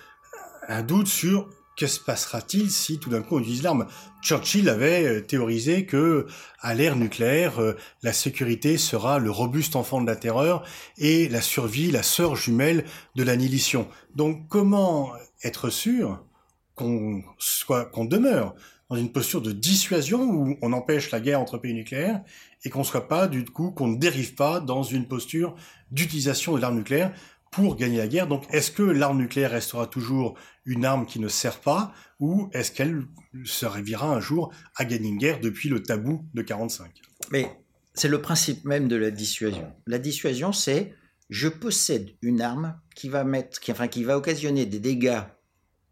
un 0.68 0.84
doute 0.84 1.08
sur 1.08 1.50
que 1.78 1.86
se 1.86 2.00
passera-t-il 2.00 2.72
si 2.72 2.98
tout 2.98 3.12
d'un 3.12 3.22
coup 3.22 3.38
on 3.38 3.40
utilise 3.40 3.62
l'arme? 3.62 3.86
Churchill 4.22 4.68
avait 4.68 5.06
euh, 5.06 5.22
théorisé 5.22 5.86
que 5.86 6.26
à 6.60 6.74
l'ère 6.74 6.96
nucléaire, 6.96 7.62
euh, 7.62 7.78
la 8.02 8.14
sécurité 8.14 8.78
sera 8.78 9.20
le 9.20 9.30
robuste 9.30 9.76
enfant 9.76 10.02
de 10.02 10.08
la 10.08 10.16
terreur 10.16 10.64
et 10.98 11.30
la 11.30 11.40
survie 11.40 11.92
la 11.92 12.04
sœur 12.04 12.36
jumelle 12.36 12.84
de 13.16 13.24
l'annihilation. 13.24 13.88
Donc 14.16 14.48
comment 14.50 15.14
être 15.44 15.70
sûr 15.70 16.26
qu'on 16.74 17.24
soit 17.38 17.86
qu'on 17.86 18.06
demeure 18.06 18.56
dans 18.90 18.96
une 18.96 19.12
posture 19.12 19.42
de 19.42 19.52
dissuasion 19.52 20.24
où 20.24 20.58
on 20.62 20.74
empêche 20.74 21.12
la 21.12 21.20
guerre 21.20 21.42
entre 21.42 21.60
pays 21.60 21.74
nucléaires 21.74 22.22
et 22.64 22.70
qu'on 22.70 22.84
soit 22.84 23.08
pas 23.08 23.28
du 23.28 23.46
coup 23.46 23.70
qu'on 23.70 23.88
ne 23.88 23.98
dérive 23.98 24.34
pas 24.34 24.60
dans 24.60 24.82
une 24.84 25.08
posture 25.08 25.56
d'utilisation 25.92 26.56
de 26.56 26.62
l'arme 26.62 26.78
nucléaire? 26.78 27.14
Pour 27.52 27.76
gagner 27.76 27.98
la 27.98 28.08
guerre. 28.08 28.28
Donc, 28.28 28.46
est-ce 28.52 28.72
que 28.72 28.84
l'arme 28.84 29.20
nucléaire 29.20 29.52
restera 29.52 29.88
toujours 29.88 30.38
une 30.66 30.86
arme 30.86 31.06
qui 31.06 31.20
ne 31.20 31.28
sert 31.28 31.60
pas, 31.60 31.94
ou 32.20 32.50
est-ce 32.54 32.72
qu'elle 32.72 33.04
servira 33.46 34.08
un 34.08 34.20
jour 34.20 34.54
à 34.76 34.86
gagner 34.86 35.10
une 35.10 35.18
guerre 35.18 35.40
depuis 35.40 35.70
le 35.70 35.82
tabou 35.82 36.26
de 36.34 36.42
45 36.42 36.92
Mais 37.32 37.50
c'est 37.94 38.10
le 38.10 38.22
principe 38.22 38.66
même 38.66 38.88
de 38.88 38.96
la 38.96 39.12
dissuasion. 39.12 39.74
La 39.86 40.00
dissuasion, 40.00 40.52
c'est 40.52 40.94
je 41.30 41.48
possède 41.48 42.16
une 42.22 42.42
arme 42.42 42.80
qui 42.96 43.10
va 43.10 43.24
mettre, 43.24 43.60
qui, 43.60 43.72
enfin, 43.72 43.88
qui 43.88 44.04
va 44.04 44.18
occasionner 44.18 44.66
des 44.66 44.80
dégâts 44.80 45.22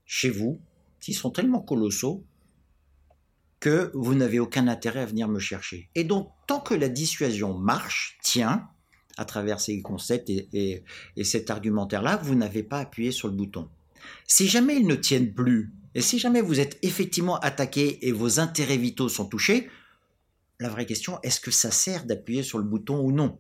chez 0.06 0.30
vous 0.30 0.62
qui 1.00 1.14
sont 1.14 1.32
tellement 1.32 1.62
colossaux 1.62 2.26
que 3.60 3.92
vous 3.94 4.16
n'avez 4.16 4.40
aucun 4.40 4.68
intérêt 4.68 5.02
à 5.02 5.06
venir 5.06 5.28
me 5.28 5.40
chercher. 5.40 5.90
Et 5.96 6.04
donc, 6.04 6.32
tant 6.48 6.60
que 6.60 6.74
la 6.74 6.90
dissuasion 6.90 7.58
marche, 7.58 8.18
tient, 8.22 8.70
à 9.18 9.26
travers 9.26 9.60
ces 9.60 9.82
concepts 9.82 10.30
et, 10.30 10.84
cet 11.24 11.50
argumentaire-là, 11.50 12.18
vous 12.18 12.36
n'avez 12.36 12.64
pas 12.64 12.80
appuyé 12.80 13.12
sur 13.12 13.28
le 13.28 13.36
bouton. 13.36 13.70
Si 14.28 14.48
jamais 14.48 14.76
ils 14.76 14.88
ne 14.88 14.96
tiennent 14.96 15.34
plus, 15.34 15.74
et 15.94 16.02
si 16.02 16.20
jamais 16.20 16.42
vous 16.42 16.60
êtes 16.60 16.78
effectivement 16.82 17.38
attaqué 17.40 18.08
et 18.08 18.12
vos 18.12 18.40
intérêts 18.40 18.78
vitaux 18.78 19.10
sont 19.10 19.26
touchés, 19.26 19.70
la 20.60 20.70
vraie 20.70 20.86
question, 20.86 21.20
est-ce 21.24 21.40
que 21.40 21.52
ça 21.52 21.72
sert 21.72 22.06
d'appuyer 22.06 22.44
sur 22.44 22.58
le 22.58 22.64
bouton 22.64 23.00
ou 23.00 23.12
non? 23.12 23.40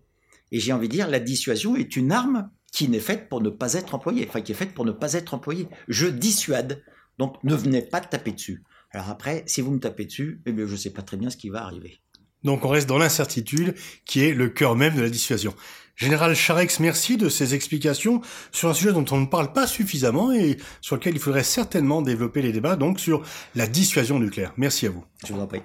Et 0.51 0.59
j'ai 0.59 0.73
envie 0.73 0.87
de 0.87 0.93
dire, 0.93 1.09
la 1.09 1.19
dissuasion 1.19 1.75
est 1.75 1.95
une 1.95 2.11
arme 2.11 2.49
qui 2.71 2.89
n'est 2.89 2.99
faite 2.99 3.29
pour 3.29 3.41
ne 3.41 3.49
pas 3.49 3.73
être 3.73 3.95
employée, 3.95 4.25
enfin 4.27 4.41
qui 4.41 4.51
est 4.51 4.55
faite 4.55 4.73
pour 4.73 4.85
ne 4.85 4.91
pas 4.91 5.13
être 5.13 5.33
employée. 5.33 5.67
Je 5.87 6.07
dissuade, 6.07 6.83
donc 7.17 7.41
ne 7.43 7.55
venez 7.55 7.81
pas 7.81 8.01
taper 8.01 8.31
dessus. 8.31 8.63
Alors 8.91 9.09
après, 9.09 9.43
si 9.45 9.61
vous 9.61 9.71
me 9.71 9.79
tapez 9.79 10.05
dessus, 10.05 10.41
eh 10.45 10.51
bien, 10.51 10.65
je 10.65 10.71
ne 10.71 10.77
sais 10.77 10.91
pas 10.91 11.01
très 11.01 11.17
bien 11.17 11.29
ce 11.29 11.37
qui 11.37 11.49
va 11.49 11.63
arriver. 11.63 11.99
Donc 12.45 12.63
on 12.63 12.69
reste 12.69 12.87
dans 12.87 12.97
l'incertitude 12.97 13.75
qui 14.05 14.23
est 14.23 14.33
le 14.33 14.47
cœur 14.47 14.75
même 14.75 14.95
de 14.95 15.01
la 15.01 15.09
dissuasion. 15.09 15.53
Général 15.97 16.35
Charex, 16.35 16.79
merci 16.79 17.17
de 17.17 17.29
ces 17.29 17.55
explications 17.55 18.21
sur 18.51 18.69
un 18.69 18.73
sujet 18.73 18.93
dont 18.93 19.05
on 19.11 19.19
ne 19.19 19.25
parle 19.25 19.53
pas 19.53 19.65
suffisamment 19.65 20.31
et 20.31 20.57
sur 20.81 20.95
lequel 20.95 21.15
il 21.15 21.19
faudrait 21.19 21.43
certainement 21.43 22.01
développer 22.01 22.41
les 22.41 22.51
débats, 22.51 22.75
donc 22.75 22.99
sur 22.99 23.23
la 23.55 23.65
dissuasion 23.65 24.19
nucléaire. 24.19 24.53
Merci 24.57 24.87
à 24.87 24.89
vous. 24.89 25.05
Je 25.25 25.33
vous 25.33 25.39
en 25.39 25.47
prie. 25.47 25.61